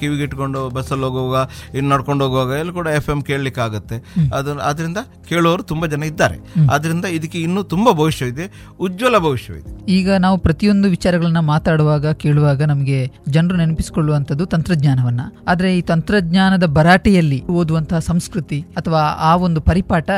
[0.00, 3.96] ಕಿವಿಗೆ ಇಟ್ಕೊಂಡು ಬಸ್ಸಲ್ಲಿ ಹೋಗುವಾಗ ಇನ್ನು ನಡ್ಕೊಂಡು ಹೋಗುವಾಗ ಎಲ್ಲ ಕೂಡ ಎಫ್ ಎಂ ಕೇಳಲಿಕ್ಕೆ ಆಗುತ್ತೆ
[4.38, 6.36] ಅದನ್ನು ಅದರಿಂದ ಕೇಳುವವರು ತುಂಬಾ ಜನ ಇದ್ದಾರೆ.
[6.72, 9.92] ಆದ್ರಿಂದ ಇದಕ್ಕೆ ಇನ್ನೂ ತುಂಬಾ ಭವಿಷ್ಯ ಇದೆ ಉಜ್ವಲ ಭವಿಷ್ಯವಿದೆ.
[9.92, 15.20] ಈಗ ನಾವು ಪ್ರತಿಯೊಂದು ವಿಚಾರಗಳನ್ನ ಮಾತಾಡುವಾಗ ಕೇಳುವಾಗ ನಮಗೆ ಜನರು ನೆನಪಿಸಿಕೊಳ್ಳುವಂಥದ್ದು ತಂತ್ರಜ್ಞಾನವನ್ನ.
[15.48, 20.10] ಆದರೆ ಈ ತಂತ್ರಜ್ಞಾನದ ಭರಾಟೆಯಲ್ಲಿ ಓದುವಂತಹ ಸಂಸ್ಕೃತಿ ಅಥವಾ ಆ ಒಂದು ಪರಿಪಾಠ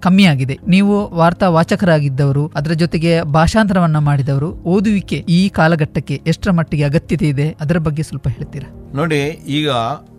[0.00, 0.58] ಕಮ್ಮಿ ಆಗಿದೆ.
[0.68, 7.78] ನೀವು ವಾರ್ತಾ ವಾಚಕರಾಗಿದ್ದವರು ಅದರ ಜೊತೆಗೆ ಭಾಷಾಂತರವನ್ನ ಮಾಡಿದವರು ಓದುವಿಕೆ ಈ ಕಾಲಘಟ್ಟಕ್ಕೆ ಎಷ್ಟರ ಮಟ್ಟಿಗೆ ಅಗತ್ಯತೆ ಇದೆ ಅದರ
[7.78, 8.92] ಬಗ್ಗೆ ಸ್ವಲ್ಪ ಹೇಳ್ತೀರಾ?
[8.94, 9.70] ನೋಡಿ ಈಗ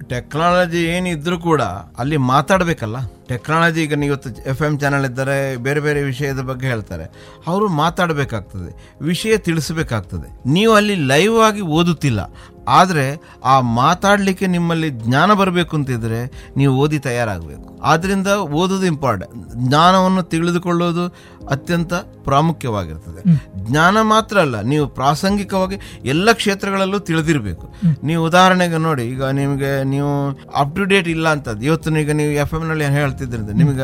[0.07, 1.61] ಟೆಕ್ನಾಲಜಿ ಏನಿದ್ರು ಕೂಡ
[1.99, 2.97] ಅಲ್ಲಿ ಮಾತಾಡಬೇಕಲ್ಲ.
[3.29, 7.05] ಟೆಕ್ನಾಲಜಿ ಈಗ ಇವತ್ತು ಎಫ್ ಎಂ ಚಾನಲ್ ಇದ್ದಾರೆ ಬೇರೆ ಬೇರೆ ವಿಷಯದ ಬಗ್ಗೆ ಹೇಳ್ತಾರೆ.
[7.47, 8.93] ಅವರು ಮಾತಾಡಬೇಕಾಗ್ತದೆ.
[9.01, 10.49] ವಿಷಯ ತಿಳಿಸಬೇಕಾಗ್ತದೆ.
[10.49, 12.33] ನೀವು ಅಲ್ಲಿ ಲೈವ್ ಆಗಿ ಓದುತ್ತಿಲ್ಲ.
[12.67, 17.79] ಆದರೆ ಆ ಮಾತಾಡಲಿಕ್ಕೆ ನಿಮ್ಮಲ್ಲಿ ಜ್ಞಾನ ಬರಬೇಕು ಅಂತಿದ್ರೆ ನೀವು ಓದಿ ತಯಾರಾಗಬೇಕು.
[17.83, 21.05] ಆದ್ದರಿಂದ ಓದೋದು ಇಂಪಾರ್ಟೆಂಟ್ ಜ್ಞಾನವನ್ನು ತಿಳಿದುಕೊಳ್ಳೋದು
[21.49, 23.21] ಅತ್ಯಂತ ಪ್ರಾಮುಖ್ಯವಾಗಿರ್ತದೆ.
[23.55, 27.73] ಜ್ಞಾನ ಮಾತ್ರ ಅಲ್ಲ ನೀವು ಪ್ರಾಸಂಗಿಕವಾಗಿ ಎಲ್ಲ ಕ್ಷೇತ್ರಗಳಲ್ಲೂ ತಿಳಿದಿರಬೇಕು.
[28.03, 31.65] ನೀವು ಉದಾಹರಣೆಗೆ ನೋಡಿ ಈಗ ನಿಮಗೆ ನೀವು ಅಪ್ ಟು ಡೇಟ್ ಇಲ್ಲ ಅಂತದ್ದು.
[31.65, 32.85] ಇವತ್ತು ಈಗ ನೀವು ಎಫ್ ಎಂ ನಲ್ಲಿ
[33.19, 33.83] ಹೇಳ್ತಿದ್ರಿಂದ ನಿಮಗೆ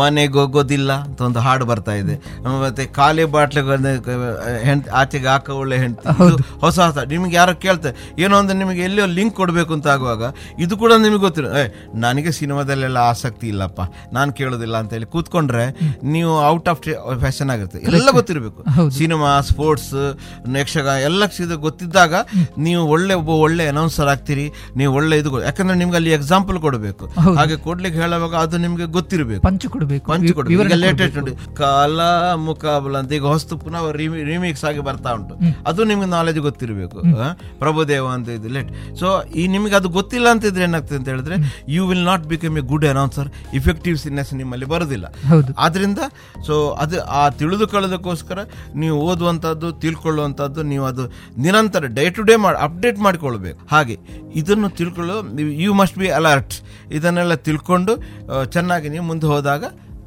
[0.00, 2.14] ಮನೆಗೆ ಹೋಗೋದಿಲ್ಲ ಅಂತ ಒಂದು ಹಾಡು ಬರ್ತಾ ಇದೆ.
[2.62, 3.88] ಮತ್ತೆ ಖಾಲಿ ಬಾಟ್ಲಿಗಳನ್ನ
[4.68, 5.98] ಹೆಂಡ್ ಆಚೆಗೆ ಹಾಕ ಒಳ್ಳೆ ಹೆಂಡ್
[6.64, 6.98] ಹೊಸ ಹೊಸ.
[7.12, 10.22] ನಿಮ್ಗೆ ಯಾರೋ ಕೇಳ್ತಾರೆ ಏನೋ ಒಂದು ನಿಮಗೆ ಎಲ್ಲಿಯೋ ಲಿಂಕ್ ಕೊಡಬೇಕು ಅಂತ ಆಗುವಾಗ
[10.64, 11.64] ಇದು ಕೂಡ ನಿಮಗೆ ಗೊತ್ತಿರೋ ಏ
[12.04, 13.80] ನನಗೆ ಸಿನಿಮಾದಲ್ಲೆಲ್ಲ ಆಸಕ್ತಿ ಇಲ್ಲಪ್ಪ
[14.16, 15.64] ನಾನು ಕೇಳೋದಿಲ್ಲ ಅಂತ ಹೇಳಿ ಕೂತ್ಕೊಂಡ್ರೆ
[16.14, 16.80] ನೀವು ಔಟ್ ಆಫ್
[17.24, 18.60] ಫ್ಯಾಷನ್ ಆಗಿರುತ್ತೆ ಎಲ್ಲ ಗೊತ್ತಿರಬೇಕು.
[18.98, 19.92] ಸಿನಿಮಾ ಸ್ಪೋರ್ಟ್ಸ್
[20.60, 21.22] ಯಕ್ಷಗಾನ ಎಲ್ಲ
[21.66, 22.14] ಗೊತ್ತಿದ್ದಾಗ
[22.66, 24.46] ನೀವು ಒಳ್ಳೆ ಒಬ್ಬ ಒಳ್ಳೆ ಅನೌನ್ಸರ್ ಆಗ್ತೀರಿ
[24.80, 27.04] ನೀವು ಒಳ್ಳೆ ಇದು ಯಾಕಂದ್ರೆ ನಿಮ್ಗೆ ಅಲ್ಲಿ ಎಕ್ಸಾಂಪಲ್ ಕೊಡಬೇಕು.
[27.38, 29.42] ಹಾಗೆ ಕೊಡ್ಲಿಕ್ಕೆ ಹೇಳುವಾಗ ಅದು ನಿಮ್ಗೆ ಗೊತ್ತಿರಬೇಕು.
[29.46, 30.04] ಪಂಚು ಕೊಡಬೇಕು.
[30.12, 30.76] ಪಂಚು ಕೊಡಬೇಕು.
[30.84, 32.00] ಲೇಟೆಸ್ಟ್ ನೋಡಿ ಕಾಲ
[32.46, 33.84] ಮುಕಾಬಲ ಅಂತ ಈಗ ಹೊಸ್ತು ಪುನಃ
[34.32, 35.34] ರಿಮಿಕ್ಸ್ ಆಗಿ ಬರ್ತಾ ಉಂಟು.
[35.70, 36.98] ಅದು ನಿಮ್ಗೆ ನಾಲೆಜ್ ಗೊತ್ತಿರಬೇಕು?
[37.62, 39.08] ಪ್ರಭುದೇವ ಅಂತ ಇದು ಲೇಟ್ ಸೊ
[39.42, 41.36] ಈ ನಿಮಗೆ ಅದು ಗೊತ್ತಿಲ್ಲ ಅಂತ ಇದ್ರೆ ಏನಾಗ್ತದೆ ಅಂತ ಹೇಳಿದ್ರೆ
[41.74, 43.30] you will not become a good announcer
[43.60, 45.06] effectiveness ನಿಮ್ಮಲ್ಲಿ ಬರೋದಿಲ್ಲ.
[45.58, 46.00] ಆದ್ರಿಂದ
[46.46, 46.54] ಸೊ
[46.84, 48.38] ಅದು ಆ ತಿಳಿದುಕೊಳ್ಳೋದಕ್ಕೋಸ್ಕರ
[48.82, 51.04] ನೀವು ಓದುವಂಥದ್ದು ತಿಳ್ಕೊಳ್ಳುವಂಥದ್ದು ನೀವು ಅದು
[51.46, 53.60] ನಿರಂತರ ಡೇ ಟು ಡೇ ಮಾಡಿ ಅಪ್ಡೇಟ್ ಮಾಡಿಕೊಳ್ಬೇಕು.
[53.70, 53.96] ಹಾಗೆ
[54.34, 55.16] ಇದನ್ನು ತಿಳ್ಕೊಳ್ಳೋ
[55.64, 56.54] ಯು ಮಸ್ಟ್ ಬಿ ಅಲರ್ಟ್
[56.92, 57.92] ಇದನ್ನೆಲ್ಲ ತಿಳ್ಕೊಂಡು
[58.52, 59.64] ಚೆನ್ನಾಗಿ ನೀವು ಮುಂದೆ ಹೋದಾಗ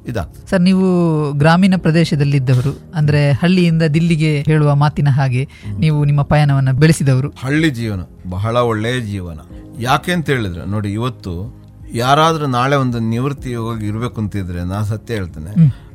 [0.08, 0.50] ಇದಾಗ್ತದೆ.
[0.50, 0.86] ಸರ್ ನೀವು
[1.34, 7.30] ಗ್ರಾಮೀಣ ಪ್ರದೇಶದಲ್ಲಿದ್ದವರು ಅಂದ್ರೆ ಹಳ್ಳಿಯಿಂದ ದಿಲ್ಲಿಗೆ ಹೇಳುವ ಮಾತಿನ ಹಾಗೆ ನೀವು ನಿಮ್ಮ ಪಯಣವನ್ನ ಬೆಳೆಸಿದವರು.
[7.30, 9.40] ಹಳ್ಳಿ ಜೀವನ ಬಹಳ ಒಳ್ಳೆಯ ಜೀವನ.
[9.80, 11.60] ಯಾಕೆ ಅಂತ ಹೇಳಿದ್ರೆ ನೋಡಿ ಇವತ್ತು
[11.94, 15.52] ಯಾರಾದರೂ ನಾಳೆ ಒಂದು ನಿವೃತ್ತಿ ಹೋಗಿ ಇರಬೇಕು ಅಂತಿದ್ರೆ ನಾನು ಸತ್ಯ ಹೇಳ್ತೇನೆ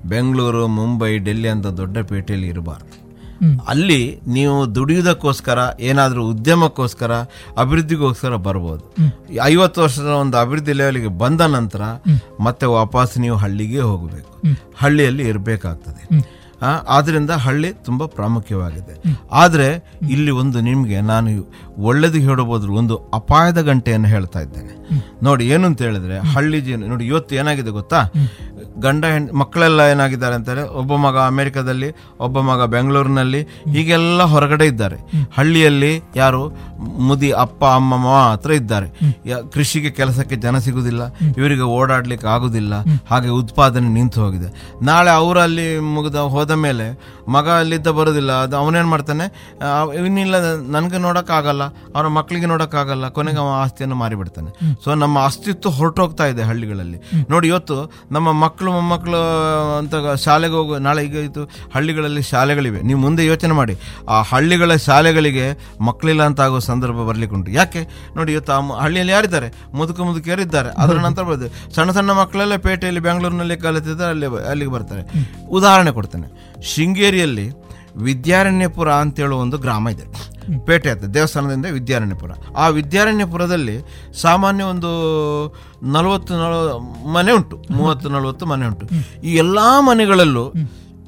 [0.08, 3.03] ಬೆಂಗಳೂರು ಮುಂಬೈ ಡೆಲ್ಲಿ ಅಂತ ದೊಡ್ಡ ಪೇಟೆಯಲ್ಲಿ ಇರಬಾರ್ದು.
[3.68, 7.12] ಅಲ್ಲಿ ನೀವು ದುಡಿಯುವುದಕ್ಕೋಸ್ಕರ, ಏನಾದರೂ ಉದ್ಯಮಕ್ಕೋಸ್ಕರ,
[7.58, 8.84] ಅಭಿವೃದ್ಧಿಗೋಸ್ಕರ ಬರ್ಬೋದು.
[9.44, 11.82] ಐವತ್ತು ವರ್ಷದ ಒಂದು ಅಭಿವೃದ್ಧಿ ಲೆವೆಲ್ಗೆ ಬಂದ ನಂತರ
[12.40, 14.32] ಮತ್ತೆ ವಾಪಸ್ ನೀವು ಹಳ್ಳಿಗೆ ಹೋಗಬೇಕು.
[14.76, 16.02] ಹಳ್ಳಿಯಲ್ಲಿ ಇರಬೇಕಾಗ್ತದೆ.
[16.88, 18.94] ಆದ್ದರಿಂದ ಹಳ್ಳಿ ತುಂಬ ಪ್ರಾಮುಖ್ಯವಾಗಿದೆ.
[19.32, 19.66] ಆದರೆ
[20.10, 21.30] ಇಲ್ಲಿ ಒಂದು ನಿಮಗೆ ನಾನು
[21.88, 24.74] ಒಳ್ಳೇದು ಹೇಳಬಹುದು, ಒಂದು ಅಪಾಯದ ಗಂಟೆಯನ್ನು ಹೇಳ್ತಾ ಇದ್ದೇನೆ.
[25.22, 28.00] ನೋಡಿ ಏನು ಅಂತ ಹೇಳಿದ್ರೆ ಹಳ್ಳಿ ಜೀವನ, ನೋಡಿ, ಇವತ್ತು ಏನಾಗಿದೆ ಗೊತ್ತಾ?
[28.84, 31.88] ಗಂಡ ಹೆಣ್, ಮಕ್ಕಳೆಲ್ಲ ಏನಾಗಿದ್ದಾರೆ ಅಂತಾರೆ ಒಬ್ಬ ಮಗ ಅಮೆರಿಕದಲ್ಲಿ,
[32.26, 33.40] ಒಬ್ಬ ಮಗ ಬೆಂಗಳೂರಿನಲ್ಲಿ,
[33.74, 34.98] ಹೀಗೆಲ್ಲ ಹೊರಗಡೆ ಇದ್ದಾರೆ.
[35.36, 36.42] ಹಳ್ಳಿಯಲ್ಲಿ ಯಾರು
[37.08, 38.88] ಮುದಿ ಅಪ್ಪ, ಅಮ್ಮ ಮಾತ್ರ ಇದ್ದಾರೆ.
[39.54, 41.02] ಕೃಷಿಗೆ ಕೆಲಸಕ್ಕೆ ಜನ ಸಿಗುವುದಿಲ್ಲ
[41.38, 42.74] ಇವರಿಗೆ ಓಡಾಡ್ಲಿಕ್ಕೆ ಆಗುದಿಲ್ಲ,
[43.10, 44.50] ಹಾಗೆ ಉತ್ಪಾದನೆ ನಿಂತು ಹೋಗಿದೆ.
[44.90, 46.88] ನಾಳೆ ಅವರಲ್ಲಿ ಮುಗಿದ ಹೋದ ಮೇಲೆ
[47.36, 49.26] ಮಗ ಅಲ್ಲಿದ್ದ ಬರೋದಿಲ್ಲ, ಅದು ಅವನೇನು ಮಾಡ್ತಾನೆ
[50.06, 50.36] ಇನ್ನಿಲ್ಲ,
[50.76, 54.50] ನನಗೆ ನೋಡೋಕ್ಕಾಗಲ್ಲ ಅವರ ಮಕ್ಕಳಿಗೆ ನೋಡೋಕ್ಕಾಗಲ್ಲ, ಕೊನೆಗೆ ಅವನ ಆಸ್ತಿಯನ್ನು ಮಾರಿಬಿಡ್ತಾನೆ.
[54.84, 57.00] ಸೊ ನಮ್ಮ ಅಸ್ತಿತ್ವ ಹೊರಟೋಗ್ತಾ ಇದೆ ಹಳ್ಳಿಗಳಲ್ಲಿ.
[57.32, 57.78] ನೋಡಿ, ಇವತ್ತು
[58.16, 59.20] ನಮ್ಮ ಮಕ್ಕಳು ಮೊಮ್ಮಕ್ಕಳು
[59.78, 62.80] ಅಂತ ಶಾಲೆಗೆ ಹೋಗೋ ನಾಳೆ ಈಗ ಇತ್ತು ಹಳ್ಳಿಗಳಲ್ಲಿ ಶಾಲೆಗಳಿವೆ.
[62.82, 63.78] ನೀವು ಮುಂದೆ ಯೋಚನೆ ಮಾಡಿ.
[64.08, 67.50] ಆ ಹಳ್ಳಿಗಳ ಶಾಲೆಗಳಿಗೆ ಮಕ್ಕಳಿಲ್ಲ ಅಂತ ಆಗೋ ಸಂದರ್ಭ ಬರ್ಲಿಕ್ಕೆ ಉಂಟು.
[67.50, 67.88] ಯಾಕೆ?
[68.16, 69.52] ನೋಡಿ ಇವತ್ತು ಆ ಹಳ್ಳಿಯಲ್ಲಿ ಯಾರಿದ್ದಾರೆ?
[69.74, 75.02] ಮುದುಕ ಮುದುಕಿಯರು ಇದ್ದಾರೆ ಅದರ ನಂತರ ಬರ್ತದೆ ಸಣ್ಣ ಸಣ್ಣ ಮಕ್ಕಳೆಲ್ಲ ಪೇಟೆಯಲ್ಲಿ ಬೆಂಗಳೂರಿನಲ್ಲಿ ಕಲಿತಿದ್ದಾರೆ ಅಲ್ಲಿ ಅಲ್ಲಿಗೆ ಬರ್ತಾರೆ.
[75.46, 76.62] ಉದಾಹರಣೆ ಕೊಡ್ತೇನೆ.
[76.62, 77.50] ಶೃಂಗೇರಿಯಲ್ಲಿ
[77.96, 80.33] ವಿದ್ಯಾರಣ್ಯಪುರ ಅಂತೇಳುವ ಒಂದು ಗ್ರಾಮ ಇದೆ.
[80.66, 82.30] ಪೇಟೆ ಅಂತ ದೇವಸ್ಥಾನದಿಂದ ವಿದ್ಯಾರಣ್ಯಪುರ.
[82.56, 83.76] ಆ ವಿದ್ಯಾರಣ್ಯಪುರದಲ್ಲಿ
[84.20, 84.90] ಸಾಮಾನ್ಯ ಒಂದು
[85.82, 86.54] ನಲವತ್ತು ನಲ
[87.12, 87.62] ಮನೆ ಉಂಟು.
[87.70, 88.86] ಮೂವತ್ತು ನಲವತ್ತು ಮನೆ ಉಂಟು.
[89.20, 90.52] ಈ ಎಲ್ಲಾ ಮನೆಗಳಲ್ಲೂ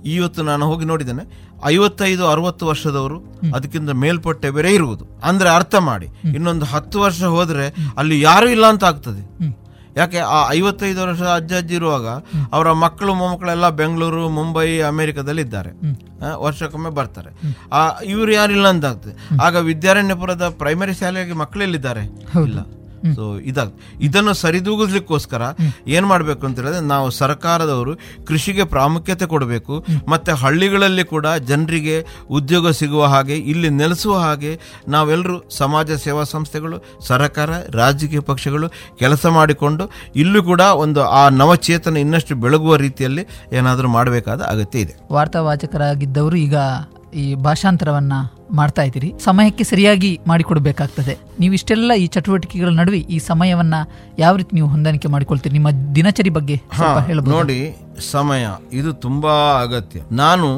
[0.04, 1.24] ಇವತ್ತು ನಾನು ಹೋಗಿ ನೋಡಿದ್ದೇನೆ,
[1.64, 3.18] ಐವತ್ತೈದು, ಅರವತ್ತು ವರ್ಷದವರು
[3.54, 5.04] ಅದಕ್ಕಿಂತ ಮೇಲ್ಪಟ್ಟೆ ಬೇರೆ ಇರುವುದು.
[5.24, 9.22] ಅಂದ್ರೆ ಅರ್ಥ ಮಾಡಿ, ಇನ್ನೊಂದು ಹತ್ತು ವರ್ಷ ಹೋದ್ರೆ ಅಲ್ಲಿ ಯಾರು ಇಲ್ಲ ಅಂತ ಆಗ್ತದೆ.
[9.96, 12.06] ಯಾಕೆ ಆ ಐವತ್ತೈದು ವರ್ಷ ಅಜ್ಜ ಅಜ್ಜಿ ಇರುವಾಗ
[12.52, 15.70] ಅವರ ಮಕ್ಕಳು ಮೊಮ್ಮಕ್ಕಳೆಲ್ಲ ಬೆಂಗಳೂರು ಮುಂಬೈ ಅಮೆರಿಕದಲ್ಲಿ ಇದ್ದಾರೆ.
[16.36, 17.30] ವರ್ಷಕ್ಕೊಮ್ಮೆ ಬರ್ತಾರೆ.
[17.72, 22.04] ಆ ಇವ್ರು ಯಾರಿಲ್ಲ ಅಂತಾಗ್ತದೆ ಆಗ ವಿದ್ಯಾರಣ್ಯಪುರದ ಪ್ರೈಮರಿ ಶಾಲೆಗೆ ಮಕ್ಕಳೆಲ್ಲಿದ್ದಾರೆ
[22.44, 22.58] ಇಲ್ಲ.
[23.12, 23.68] ಸೊ ಇದಾಗ
[24.00, 25.42] ಇದನ್ನು ಸರಿದೂಗಿಸ್ಲಿಕ್ಕೋಸ್ಕರ
[25.90, 27.92] ಏನ್ ಮಾಡ್ಬೇಕು ಅಂತ ಹೇಳಿದ್ರೆ ನಾವು ಸರ್ಕಾರದವರು
[28.26, 29.74] ಕೃಷಿಗೆ ಪ್ರಾಮುಖ್ಯತೆ ಕೊಡಬೇಕು
[30.08, 31.96] ಮತ್ತೆ ಹಳ್ಳಿಗಳಲ್ಲಿ ಕೂಡ ಜನರಿಗೆ
[32.32, 34.52] ಉದ್ಯೋಗ ಸಿಗುವ ಹಾಗೆ ಇಲ್ಲಿ ನೆಲೆಸುವ ಹಾಗೆ
[34.88, 37.94] ನಾವೆಲ್ಲರೂ ಸಮಾಜ ಸೇವಾ ಸಂಸ್ಥೆಗಳು ಸರ್ಕಾರ ರಾಜಕೀಯ
[38.26, 39.84] ಪಕ್ಷಗಳು ಕೆಲಸ ಮಾಡಿಕೊಂಡು
[40.16, 44.94] ಇಲ್ಲೂ ಕೂಡ ಒಂದು ಆ ನವಚೇತನ ಇನ್ನಷ್ಟು ಬೆಳಗುವ ರೀತಿಯಲ್ಲಿ ಏನಾದರೂ ಮಾಡಬೇಕಾದ ಅಗತ್ಯ ಇದೆ.
[45.12, 46.56] ವಾರ್ತಾವಾಚಕರಾಗಿದ್ದವರು ಈಗ
[47.16, 48.14] ಈ ಭಾಷಾಂತರವನ್ನ
[48.58, 49.08] ಮಾಡ್ತಾ ಇದ್ದೀರಿ.
[49.24, 51.14] ಸಮಯಕ್ಕೆ ಸರಿಯಾಗಿ ಮಾಡಿಕೊಡ್ಬೇಕಾಗ್ತದೆ.
[51.40, 53.76] ನೀವು ಇಷ್ಟೆಲ್ಲ ಈ ಚಟುವಟಿಕೆಗಳ ನಡುವೆ ಈ ಸಮಯವನ್ನ
[54.18, 55.54] ಯಾವ ರೀತಿ ನೀವು ಹೊಂದಾಣಿಕೆ ಮಾಡಿಕೊಳ್ತೀರಿ?
[55.58, 56.56] ನಿಮ್ಮ ದಿನಚರಿ ಬಗ್ಗೆ
[57.34, 57.58] ನೋಡಿ
[58.12, 60.00] ಸಮಯ ಇದು ತುಂಬಾ ಅಗತ್ಯ.
[60.22, 60.48] ನಾನು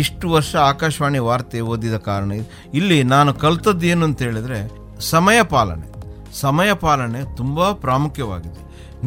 [0.00, 2.30] ಇಷ್ಟು ವರ್ಷ ಆಕಾಶವಾಣಿ ವಾರ್ತೆ ಓದಿದ ಕಾರಣ
[2.80, 4.60] ಇಲ್ಲಿ ನಾನು ಕಲ್ತದ್ದು ಏನು ಅಂತ ಹೇಳಿದ್ರೆ
[5.12, 5.86] ಸಮಯ ಪಾಲನೆ.
[6.40, 8.60] ಸಮಯ ಪಾಲನೆ ತುಂಬಾ ಪ್ರಾಮುಖ್ಯವಾಗಿದೆ.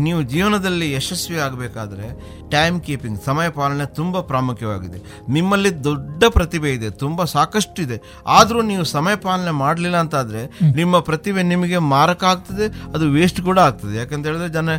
[0.06, 2.08] ನೀವು ಜೀವನದಲ್ಲಿ ಯಶಸ್ವಿ ಆಗಬೇಕಾದ್ರೆ
[2.54, 5.00] ಟೈಮ್ ಕೀಪಿಂಗ್ ಸಮಯ ಪಾಲನೆ ತುಂಬ ಪ್ರಾಮುಖ್ಯವಾಗಿದೆ.
[5.36, 7.98] ನಿಮ್ಮಲ್ಲಿ ದೊಡ್ಡ ಪ್ರತಿಭೆ ಇದೆ ತುಂಬ ಸಾಕಷ್ಟು ಇದೆ
[8.38, 10.42] ಆದರೂ ನೀವು ಸಮಯ ಪಾಲನೆ ಮಾಡಲಿಲ್ಲ ಅಂತಾದರೆ
[10.80, 13.94] ನಿಮ್ಮ ಪ್ರತಿಭೆ ನಿಮಗೆ ಮಾರಕ ಆಗ್ತದೆ ಅದು ವೇಸ್ಟ್ ಕೂಡ ಆಗ್ತದೆ.
[14.02, 14.70] ಯಾಕಂತ ಹೇಳಿದ್ರೆ ಜನ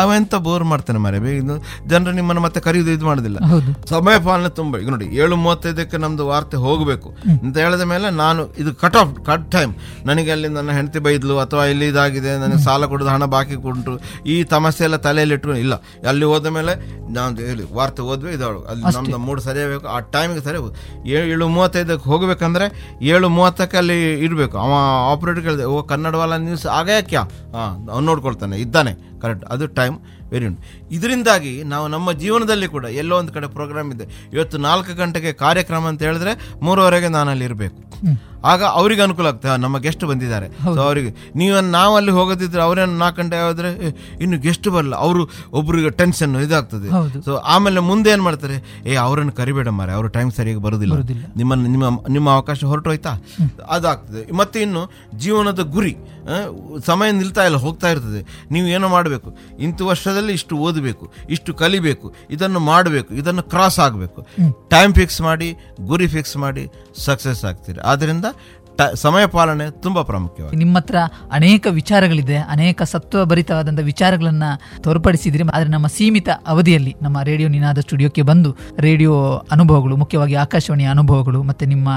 [0.00, 1.56] ಅವೆಂತ ಬೋರ್ ಮಾಡ್ತಾನೆ ಮರೆ ಬೇಗ
[1.92, 3.38] ಜನರು ನಿಮ್ಮನ್ನು ಮತ್ತೆ ಕರೆಯುವುದು ಇದು ಮಾಡೋದಿಲ್ಲ.
[3.92, 7.08] ಸಮಯ ಪಾಲನೆ ತುಂಬ ಈಗ ನೋಡಿ ಏಳು ಮೂವತ್ತೈದಕ್ಕೆ ನಮ್ಮದು ವಾರ್ತೆ ಹೋಗಬೇಕು.
[7.42, 9.72] ಅಂತ ಹೇಳಿದ ಮೇಲೆ ನಾನು ಇದು ಕಟ್ ಆಫ್ ಕಟ್ ಟೈಮ್
[10.10, 13.96] ನನಗೆ ಅಲ್ಲಿ ನನ್ನ ಹೆಂಡತಿ ಬೈದ್ಲು ಅಥವಾ ಇಲ್ಲಿ ಇದಾಗಿದೆ ನನಗೆ ಸಾಲ ಕೊಡೋದು ಹಣ ಬಾಕಿ ಕೊಟ್ಟರು
[14.32, 15.74] ಈ ಸಮಸ್ಯೆ ಎಲ್ಲ ತಲೆಯಲ್ಲಿ ಇಟ್ಕೊಂಡು ಇಲ್ಲ.
[16.10, 16.72] ಅಲ್ಲಿ ಹೋದ ಮೇಲೆ
[17.18, 18.60] ನಾನು ಹೇಳಿ ವಾರ್ತೆ ಓದ್ಬೇಕು ಇದಾಳು.
[18.70, 20.58] ಅಲ್ಲಿ ನಮ್ದು ಮೂಡ್ ಸರಿಯಾಗಬೇಕು ಆ ಟೈಮಿಗೆ ಸರಿ
[21.32, 22.66] ಏಳು ಮೂವತ್ತೈದಕ್ಕೆ ಹೋಗ್ಬೇಕಂದ್ರೆ
[23.12, 24.72] ಏಳು ಮೂವತ್ತಕ್ಕೆ ಅಲ್ಲಿ ಇರಬೇಕು ಅವ
[25.12, 27.22] ಆಪ್ರೇಟರ್ ಕೇಳಿದೆ ಓ ಕನ್ನಡವಾಲ ನ್ಯೂಸ್ ಆಗ್ಯಾಕ್ಯ ಯಾಕ್ಯಾ
[27.54, 28.92] ಹಾಂ ಅವ್ನು ನೋಡ್ಕೊಳ್ತಾನೆ ಇದ್ದಾನೆ.
[29.22, 29.96] ಕರೆಕ್ಟ್ ಅದು ಟೈಮ್
[30.32, 30.62] ವೆರಿ ಉಂಟು
[30.96, 34.06] ಇದರಿಂದಾಗಿ ನಾವು ನಮ್ಮ ಜೀವನದಲ್ಲಿ ಕೂಡ ಎಲ್ಲೋ ಒಂದು ಕಡೆ ಪ್ರೋಗ್ರಾಮ್ ಇದೆ.
[34.32, 37.78] ಇವತ್ತು ನಾಲ್ಕು ಗಂಟೆಗೆ ಕಾರ್ಯಕ್ರಮ ಅಂತ ಹೇಳಿದ್ರೆ ಮೂರುವರೆಗೆ ನಾನು ಅಲ್ಲಿ ಇರಬೇಕು.
[38.44, 39.60] ಆಗ ಅವ್ರಿಗೆ ಅನುಕೂಲ ಆಗ್ತದೆ.
[39.60, 40.48] ನಮ್ಮ ಗೆಸ್ಟ್ ಬಂದಿದ್ದಾರೆ.
[40.48, 43.70] ಸೊ ಅವರಿಗೆ ನೀವು ನಾವು ಅಲ್ಲಿ ಹೋಗೋದಿದ್ರೆ ಅವರೇನು ನಾಲ್ಕು ಗಂಟೆ ಆದ್ರೆ
[44.20, 46.88] ಇನ್ನು ಗೆಸ್ಟ್ ಬರಲ್ಲ ಅವರು ಒಬ್ರಿಗೆ ಟೆನ್ಷನ್ ಇದಾಗ್ತದೆ.
[47.24, 48.56] ಸೊ ಆಮೇಲೆ ಮುಂದೆ ಏನ್ ಮಾಡ್ತಾರೆ?
[48.86, 50.94] ಏ ಅವರನ್ನು ಕರಿಬೇಡ ಮಾರೆ ಅವ್ರ ಟೈಮ್ ಸರಿಯಾಗಿ ಬರುದಿಲ್ಲ.
[51.36, 53.14] ನಿಮ್ಮ ನಿಮ್ಮ ನಿಮ್ಮ ಅವಕಾಶ ಹೊರಟೋಯ್ತಾ?
[53.68, 54.22] ಅದಾಗ್ತದೆ.
[54.32, 54.84] ಮತ್ತೆ ಇನ್ನು
[55.16, 55.94] ಜೀವನದ ಗುರಿ
[56.86, 58.20] ಸಮಯ ನಿಲ್ತಾ ಇಲ್ಲ ಹೋಗ್ತಾ ಇರ್ತದೆ.
[58.50, 59.28] ನೀವು ಏನೋ ಮಾಡಬೇಕು.
[59.58, 64.20] ಇಂಥ ವರ್ಷದಲ್ಲಿ ಇಷ್ಟು ಓದಬೇಕು ಇಷ್ಟು ಕಲಿಬೇಕು ಇದನ್ನು ಮಾಡಬೇಕು ಇದನ್ನು ಕ್ರಾಸ್ ಆಗಬೇಕು.
[64.70, 65.50] ಟೈಮ್ ಫಿಕ್ಸ್ ಮಾಡಿ
[65.86, 66.64] ಗುರಿ ಫಿಕ್ಸ್ ಮಾಡಿ
[67.04, 67.80] ಸಕ್ಸಸ್ ಆಗ್ತೀರಿ?
[67.88, 68.36] ಆದ್ರಿಂದ ಟ-
[68.94, 70.58] ಸಮಯ ಪಾಲನೆ ತುಂಬಾ ಪ್ರಾಮುಖ್ಯವಾಗಿದೆ.
[70.58, 70.96] ನಿಮ್ಮ ಹತ್ರ
[71.32, 74.44] ಅನೇಕ ವಿಚಾರಗಳಿದೆ ಅನೇಕ ಸತ್ವಭರಿತವಾದಂಥ ವಿಚಾರಗಳನ್ನ
[74.80, 75.42] ತೋರ್ಪಡಿಸಿದ್ರಿ.
[75.48, 79.14] ಆದರೆ ನಮ್ಮ ಸೀಮಿತ ಅವಧಿಯಲ್ಲಿ ನಮ್ಮ ರೇಡಿಯೋ ನಿನಾದ ಸ್ಟುಡಿಯೋಕ್ಕೆ ಬಂದು ರೇಡಿಯೋ
[79.50, 81.88] ಅನುಭವಗಳು ಮುಖ್ಯವಾಗಿ ಆಕಾಶವಾಣಿ ಅನುಭವಗಳು ಮತ್ತು ನಿಮ್ಮ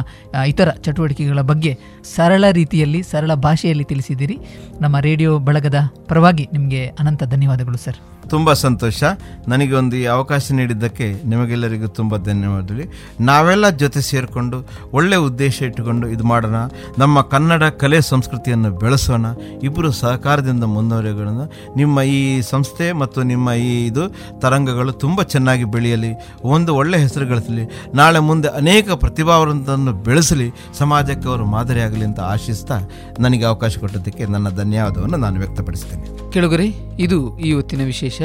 [0.46, 1.78] ಇತರ ಚಟುವಟಿಕೆಗಳ ಬಗ್ಗೆ
[2.16, 4.38] ಸರಳ ರೀತಿಯಲ್ಲಿ ಸರಳ ಭಾಷೆಯಲ್ಲಿ ತಿಳಿಸಿದಿರಿ
[4.82, 8.00] ನಮ್ಮ ರೇಡಿಯೋ ಬಳಗದ ಪರವಾಗಿ ನಿಮಗೆ ಅನಂತ ಧನ್ಯವಾದಗಳು ಸರ್.
[8.30, 9.04] ತುಂಬಾ ಸಂತೋಷ.
[9.48, 12.86] ನನಗೆ ಒಂದು ಈ ಅವಕಾಶ ನೀಡಿದ್ದಕ್ಕೆ ನಿಮಗೆಲ್ಲರಿಗೂ ತುಂಬ ಧನ್ಯವಾದಗಳು.
[13.24, 14.58] ನಾವೆಲ್ಲ ಜೊತೆ ಸೇರಿಕೊಂಡು
[14.92, 16.56] ಒಳ್ಳೆ ಉದ್ದೇಶ ಇಟ್ಟುಕೊಂಡು ಇದು ಮಾಡೋಣ.
[16.98, 19.26] ನಮ್ಮ ಕನ್ನಡ ಕಲೆ ಸಂಸ್ಕೃತಿಯನ್ನು ಬೆಳೆಸೋಣ.
[19.64, 21.30] ಇಬ್ಬರು ಸಹಕಾರದಿಂದ ಮುಂದುವರಿಯೋಣ
[21.76, 24.04] ನಿಮ್ಮ ಈ ಸಂಸ್ಥೆ ಮತ್ತು ನಿಮ್ಮ ಈ ಇದು
[24.40, 26.12] ತರಂಗಗಳು ತುಂಬ ಚೆನ್ನಾಗಿ ಬೆಳೆಯಲಿ.
[26.44, 27.82] ಒಂದು ಒಳ್ಳೆ ಹೆಸರು ಗಳಿಸಲಿ.
[27.94, 30.50] ನಾಳೆ ಮುಂದೆ ಅನೇಕ ಪ್ರತಿಭಾವಂತನ್ನು ಬೆಳೆಸಲಿ.
[30.78, 32.80] ಸಮಾಜಕ್ಕೆ ಅವರು ಮಾದರಿಯಾಗಲಿ ಅಂತ ಆಶಿಸ್ತಾ
[33.20, 36.32] ನನಗೆ ಅವಕಾಶ ಕೊಟ್ಟದಕ್ಕೆ ನನ್ನ ಧನ್ಯವಾದವನ್ನು ನಾನು ವ್ಯಕ್ತಪಡಿಸ್ತೇನೆ.
[36.32, 38.22] ಕೆಳಗರಿ, ಇದು ಈ ಹೊತ್ತಿನ ವಿಶೇಷ.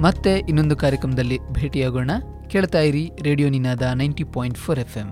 [0.00, 2.10] ಮತ್ತೆ ಇನ್ನೊಂದು ಕಾರ್ಯಕ್ರಮದಲ್ಲಿ ಭೇಟಿಯಾಗೋಣ.
[2.48, 5.08] ಕೇಳ್ತಾ ಇರಿ Radio Ninada ninety point four F M